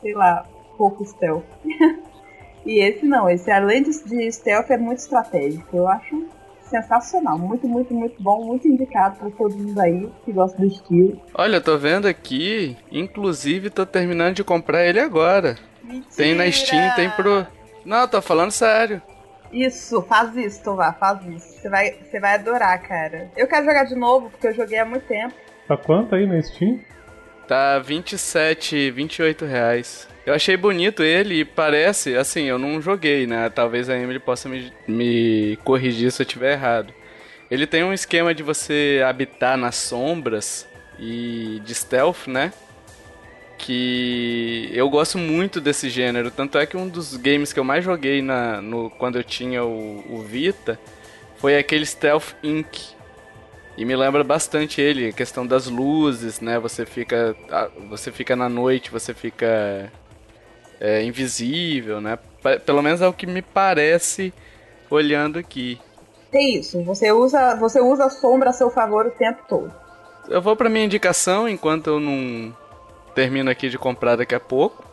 [0.00, 0.44] sei lá,
[0.76, 1.44] pouco stealth.
[2.64, 5.76] e esse não, esse além de, de stealth é muito estratégico.
[5.76, 6.26] Eu acho
[6.68, 7.38] sensacional.
[7.38, 8.44] Muito, muito, muito bom.
[8.44, 11.20] Muito indicado para todo mundo aí que gosta do estilo.
[11.34, 12.76] Olha, eu tô vendo aqui.
[12.90, 15.56] Inclusive, tô terminando de comprar ele agora.
[15.82, 16.06] Mentira.
[16.16, 17.46] Tem na Steam, tem pro.
[17.84, 19.00] Não, tô falando sério.
[19.52, 21.60] Isso, faz isso, Tovar, faz isso.
[21.60, 23.30] Você vai, você vai adorar, cara.
[23.36, 25.34] Eu quero jogar de novo, porque eu joguei há muito tempo.
[25.68, 26.80] Tá quanto aí na Steam?
[27.46, 30.08] Tá 27, 28 reais.
[30.26, 33.48] Eu achei bonito ele e parece, assim, eu não joguei, né?
[33.48, 36.92] Talvez a Emily possa me, me corrigir se eu estiver errado.
[37.48, 40.66] Ele tem um esquema de você habitar nas sombras
[40.98, 42.52] e de stealth, né?
[43.56, 46.32] Que eu gosto muito desse gênero.
[46.32, 49.64] Tanto é que um dos games que eu mais joguei na, no, quando eu tinha
[49.64, 50.76] o, o Vita
[51.36, 52.95] foi aquele Stealth Inc.
[53.76, 56.58] E me lembra bastante ele, a questão das luzes, né?
[56.58, 57.36] Você fica,
[57.90, 59.92] você fica na noite, você fica
[60.80, 62.18] é, invisível, né?
[62.64, 64.32] Pelo menos é o que me parece
[64.90, 65.78] olhando aqui.
[66.30, 69.72] Tem isso, você usa, você usa a sombra a seu favor o tempo todo.
[70.28, 72.54] Eu vou para minha indicação enquanto eu não
[73.14, 74.84] termino aqui de comprar daqui a pouco.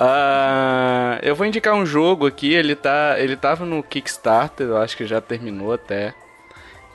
[0.00, 4.96] Uh, eu vou indicar um jogo aqui, ele tá, ele tava no Kickstarter, eu acho
[4.96, 6.14] que já terminou até.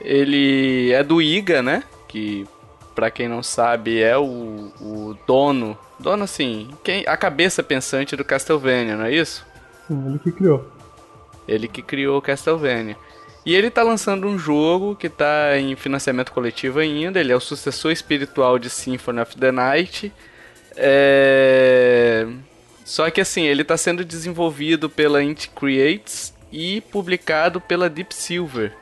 [0.01, 1.83] Ele é do Iga, né?
[2.07, 2.47] Que
[2.95, 8.23] para quem não sabe é o, o dono Dono, assim, quem, a cabeça pensante do
[8.23, 9.45] Castlevania, não é isso?
[9.87, 10.71] Sim, ele que criou.
[11.47, 12.95] Ele que criou o Castlevania.
[13.45, 17.19] E ele tá lançando um jogo que tá em financiamento coletivo ainda.
[17.19, 20.11] Ele é o sucessor espiritual de Symphony of the Night.
[20.75, 22.27] É...
[22.83, 28.73] Só que assim, ele tá sendo desenvolvido pela Int Creates e publicado pela Deep Silver,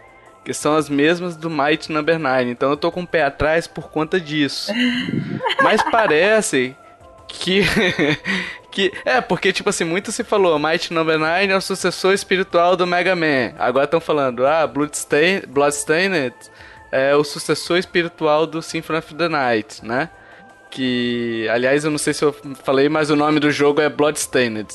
[0.46, 2.52] que são as mesmas do Might Number 9.
[2.52, 4.72] Então eu tô com o pé atrás por conta disso.
[5.62, 6.78] Mas parece
[7.28, 7.64] que
[8.70, 12.78] que é porque tipo assim muito se falou Might Number 9 é o sucessor espiritual
[12.78, 13.54] do Mega Man.
[13.58, 16.36] Agora estão falando ah Bloodstained, Bloodstained
[16.92, 20.10] é o sucessor espiritual do Symphony of the Night né?
[20.70, 24.68] Que aliás eu não sei se eu falei mas o nome do jogo é Bloodstained.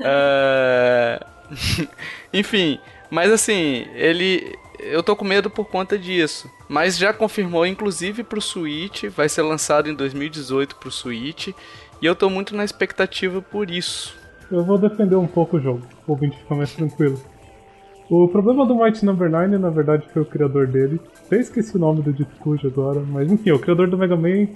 [0.00, 1.24] Uh...
[2.32, 2.80] enfim
[3.10, 6.50] mas assim ele eu tô com medo por conta disso.
[6.68, 11.48] Mas já confirmou, inclusive, pro Switch, vai ser lançado em 2018 pro Switch.
[12.00, 14.16] E eu tô muito na expectativa por isso.
[14.50, 17.20] Eu vou defender um pouco o jogo, o ouvinte ficar mais tranquilo.
[18.08, 20.98] O problema do Might Number 9, na verdade, foi o criador dele.
[21.26, 24.48] Até esqueci o nome do Ditkuj agora, mas enfim, o criador do Mega Man,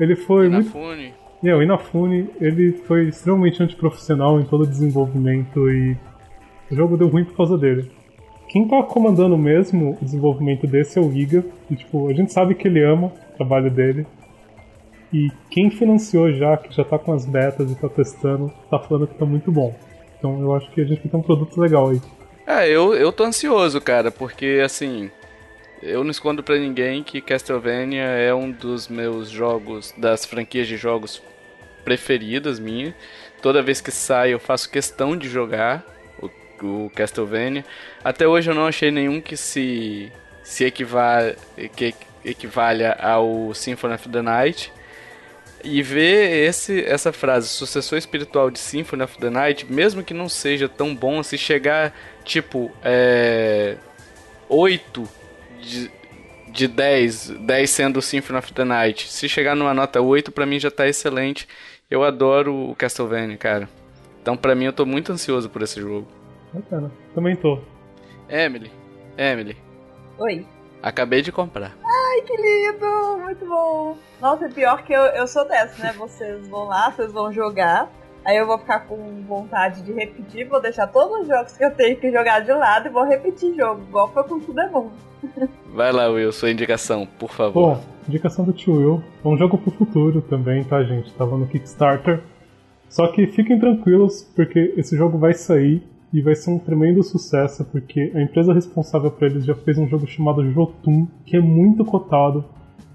[0.00, 0.96] ele foi Inafune.
[0.96, 1.24] muito...
[1.44, 5.94] É, o Inafune, ele foi extremamente antiprofissional em todo o desenvolvimento e
[6.74, 7.90] o jogo deu ruim por causa dele
[8.54, 11.44] quem tá comandando mesmo o desenvolvimento desse é o Giga.
[11.68, 14.06] E, tipo, a gente sabe que ele ama o trabalho dele.
[15.12, 19.08] E quem financiou já, que já tá com as betas e tá testando, tá falando
[19.08, 19.74] que tá muito bom.
[20.16, 22.00] Então eu acho que a gente ter um produto legal aí.
[22.46, 25.10] É, eu, eu tô ansioso, cara, porque assim.
[25.82, 30.76] Eu não escondo pra ninguém que Castlevania é um dos meus jogos, das franquias de
[30.76, 31.20] jogos
[31.84, 32.94] preferidas minha.
[33.42, 35.84] Toda vez que sai eu faço questão de jogar
[36.62, 37.64] o Castlevania.
[38.02, 41.36] Até hoje eu não achei nenhum que se se equivale,
[41.74, 41.94] que
[42.24, 44.72] equivalha ao Symphony of the Night.
[45.64, 50.28] E ver esse, essa frase, sucessor espiritual de Symphony of the Night, mesmo que não
[50.28, 53.78] seja tão bom, se chegar tipo é,
[54.46, 55.08] 8
[55.62, 55.90] de,
[56.48, 60.44] de 10, 10 sendo o Symphony of the Night, se chegar numa nota 8, pra
[60.44, 61.48] mim já tá excelente.
[61.90, 63.66] Eu adoro o Castlevania, cara.
[64.20, 66.06] Então pra mim eu tô muito ansioso por esse jogo.
[66.54, 66.90] Bacana.
[67.14, 67.58] Também tô.
[68.28, 68.70] Emily.
[69.18, 69.56] Emily.
[70.18, 70.46] Oi.
[70.80, 71.76] Acabei de comprar.
[71.82, 73.18] Ai, que lindo!
[73.22, 73.96] Muito bom.
[74.20, 75.92] Nossa, é pior que eu, eu sou dessa, né?
[75.98, 77.90] Vocês vão lá, vocês vão jogar.
[78.24, 81.70] Aí eu vou ficar com vontade de repetir, vou deixar todos os jogos que eu
[81.72, 84.90] tenho que jogar de lado e vou repetir jogo, igual foi com tudo é bom.
[85.74, 87.76] Vai lá, Will, sua indicação, por favor.
[87.76, 89.04] Bom, indicação do tio Will.
[89.22, 91.12] É um jogo pro futuro também, tá, gente?
[91.14, 92.22] Tava no Kickstarter.
[92.88, 95.82] Só que fiquem tranquilos, porque esse jogo vai sair
[96.14, 99.88] e vai ser um tremendo sucesso, porque a empresa responsável por ele já fez um
[99.88, 102.44] jogo chamado Jotun, que é muito cotado.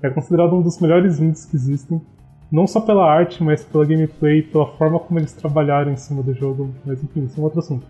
[0.01, 2.01] É considerado um dos melhores indies que existem.
[2.49, 6.33] Não só pela arte, mas pela gameplay, pela forma como eles trabalharam em cima do
[6.33, 6.73] jogo.
[6.85, 7.85] Mas enfim, isso é um outro assunto.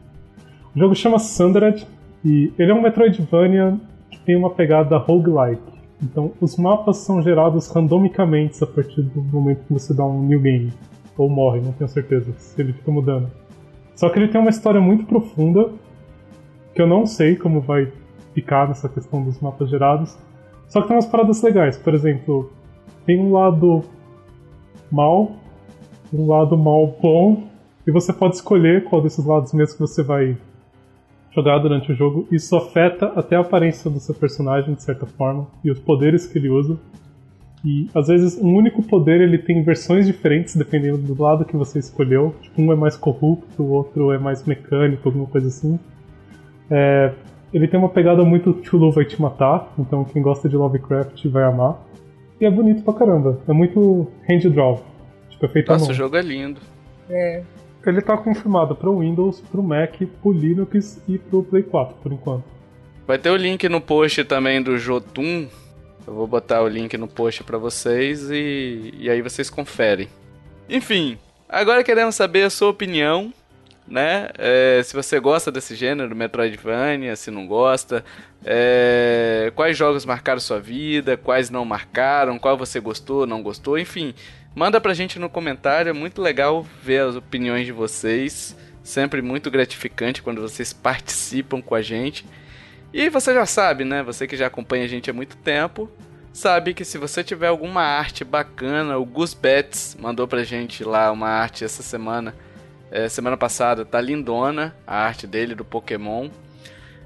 [0.76, 1.86] O jogo chama Sundered
[2.26, 5.62] e ele é um Metroidvania que tem uma pegada roguelike.
[6.02, 10.40] Então, os mapas são gerados randomicamente a partir do momento que você dá um new
[10.40, 10.74] game.
[11.16, 13.30] Ou morre, não tenho certeza, se ele fica mudando.
[14.00, 15.74] Só que ele tem uma história muito profunda,
[16.74, 17.92] que eu não sei como vai
[18.34, 20.18] ficar nessa questão dos mapas gerados.
[20.70, 21.78] Só que tem umas paradas legais.
[21.78, 22.50] Por exemplo,
[23.06, 23.84] tem um lado
[24.90, 25.34] mal,
[26.14, 27.44] um lado mal bom,
[27.86, 30.38] e você pode escolher qual desses lados mesmo que você vai
[31.36, 32.26] jogar durante o jogo.
[32.32, 36.38] Isso afeta até a aparência do seu personagem, de certa forma, e os poderes que
[36.38, 36.80] ele usa.
[37.64, 41.80] E às vezes um único poder ele tem versões diferentes dependendo do lado que você
[41.80, 42.36] escolheu.
[42.42, 45.80] Tipo, um é mais corrupto, o outro é mais mecânico, alguma coisa assim.
[46.72, 47.12] É,
[47.54, 51.44] ele tem uma pegada muito Tulu vai te matar, então quem gosta de Lovecraft vai
[51.44, 51.80] amar.
[52.40, 53.40] E é bonito pra caramba.
[53.48, 54.82] É muito hand draw.
[55.30, 56.62] Tipo, é feito Nossa, o jogo é lindo.
[57.10, 57.44] É.
[57.86, 62.44] Ele tá confirmado para Windows, pro Mac, pro Linux e pro Play 4 por enquanto.
[63.08, 65.48] Vai ter o link no post também do Jotun.
[66.10, 70.10] Eu vou botar o link no post para vocês e, e aí vocês conferem.
[70.68, 73.32] Enfim, agora queremos saber a sua opinião,
[73.88, 74.30] né?
[74.36, 78.04] É, se você gosta desse gênero, Metroidvania, se não gosta,
[78.44, 84.16] é, quais jogos marcaram sua vida, quais não marcaram, qual você gostou, não gostou, enfim.
[84.56, 88.58] Manda pra gente no comentário, é muito legal ver as opiniões de vocês.
[88.82, 92.26] Sempre muito gratificante quando vocês participam com a gente.
[92.94, 94.02] E você já sabe, né?
[94.02, 95.90] Você que já acompanha a gente há muito tempo,
[96.34, 101.12] sabe que se você tiver alguma arte bacana, o Gus Betts mandou pra gente lá
[101.12, 102.34] uma arte essa semana.
[102.92, 106.30] É, semana passada, tá lindona a arte dele do Pokémon.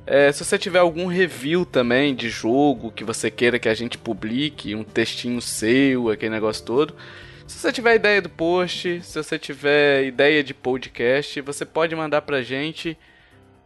[0.06, 3.98] É, se você tiver algum review também de jogo que você queira que a gente
[3.98, 6.96] publique, um textinho seu, aquele negócio todo.
[7.46, 12.22] Se você tiver ideia do post, se você tiver ideia de podcast, você pode mandar
[12.22, 12.98] pra gente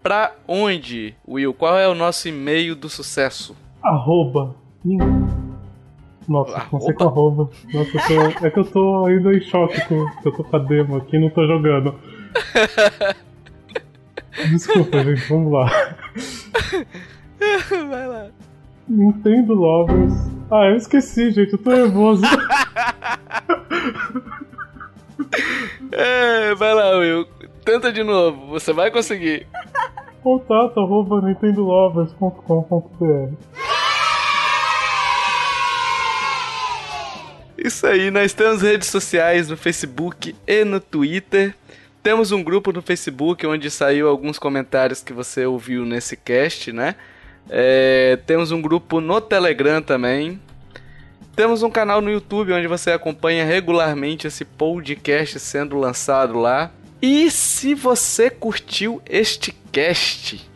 [0.02, 1.54] pra onde, Will?
[1.54, 3.56] Qual é o nosso e-mail do sucesso?
[3.84, 4.56] Arroba.
[6.28, 6.70] Nossa, Arroba?
[6.74, 7.50] não sei com arroba.
[7.74, 10.56] Nossa, eu tô- é que eu tô ainda em choque com que eu tô com
[10.56, 11.96] a demo aqui e não tô jogando.
[14.52, 15.66] Desculpa, gente, vamos lá.
[17.90, 18.28] Vai lá.
[18.88, 20.14] Nintendo Lovers.
[20.52, 22.22] Ah, eu esqueci, gente, eu tô nervoso.
[25.92, 27.26] É, vai lá, Will.
[27.66, 29.48] Tenta de novo, você vai conseguir.
[30.28, 33.34] Contato arroba nintendolovers.com.br
[37.58, 41.56] Isso aí, nós temos redes sociais no Facebook e no Twitter.
[42.04, 46.96] Temos um grupo no Facebook onde saiu alguns comentários que você ouviu nesse cast, né?
[47.50, 50.42] É, temos um grupo no Telegram também.
[51.38, 56.70] Temos um canal no YouTube onde você acompanha regularmente esse podcast sendo lançado lá.
[57.02, 60.50] E se você curtiu este cast,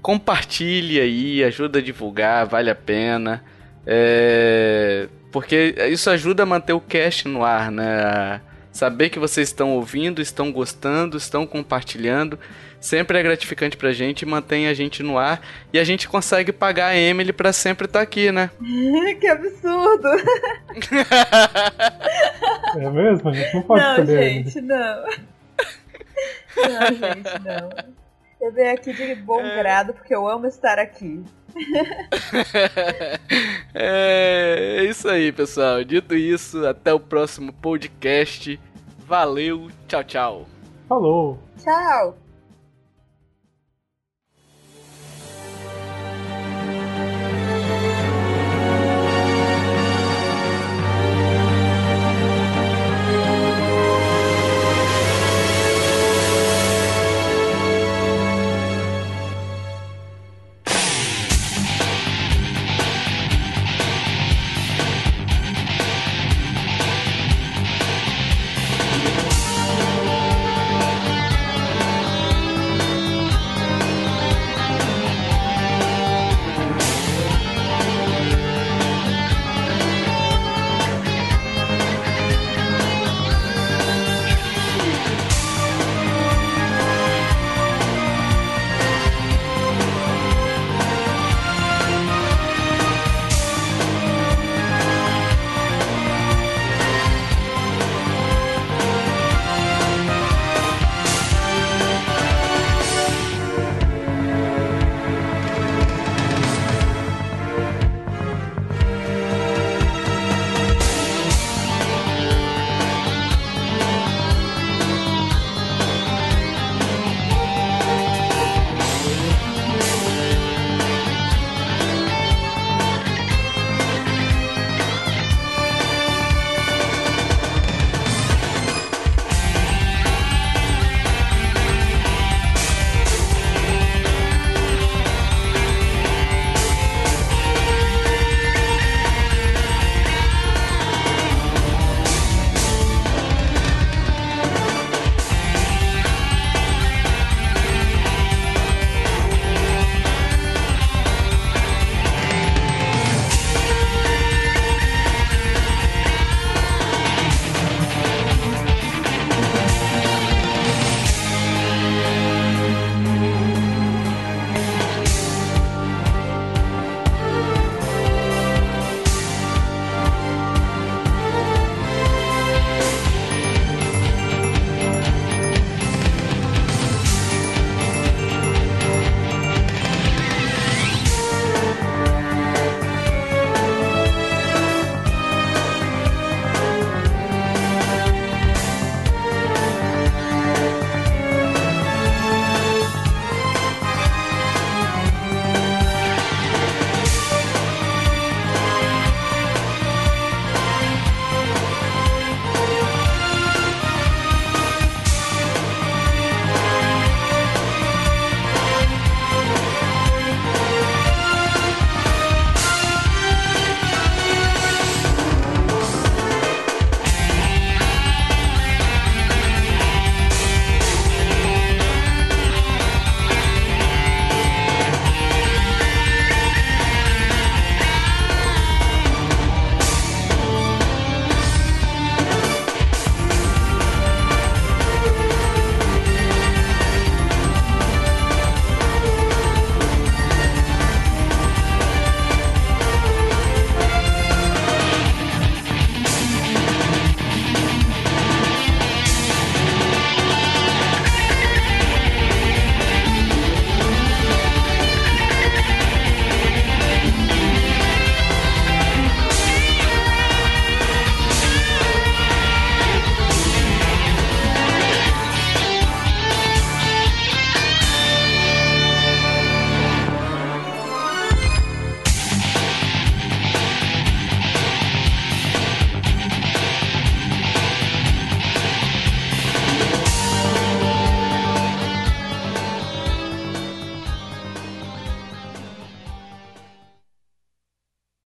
[0.00, 3.44] compartilhe aí, ajuda a divulgar, vale a pena.
[3.86, 8.40] É, porque isso ajuda a manter o cast no ar, né?
[8.72, 12.38] Saber que vocês estão ouvindo, estão gostando, estão compartilhando.
[12.80, 15.40] Sempre é gratificante pra gente, mantém a gente no ar
[15.72, 18.50] e a gente consegue pagar a Emily pra sempre estar aqui, né?
[19.20, 20.08] que absurdo!
[22.76, 23.30] É mesmo?
[23.30, 25.04] A gente não pode não, gente, não.
[26.56, 27.70] Não, gente, não.
[28.40, 31.24] Eu venho aqui de bom grado porque eu amo estar aqui.
[33.74, 35.82] é, é isso aí, pessoal.
[35.82, 38.60] Dito isso, até o próximo podcast.
[38.98, 40.46] Valeu, tchau, tchau.
[40.88, 41.38] Falou!
[41.58, 42.25] Tchau!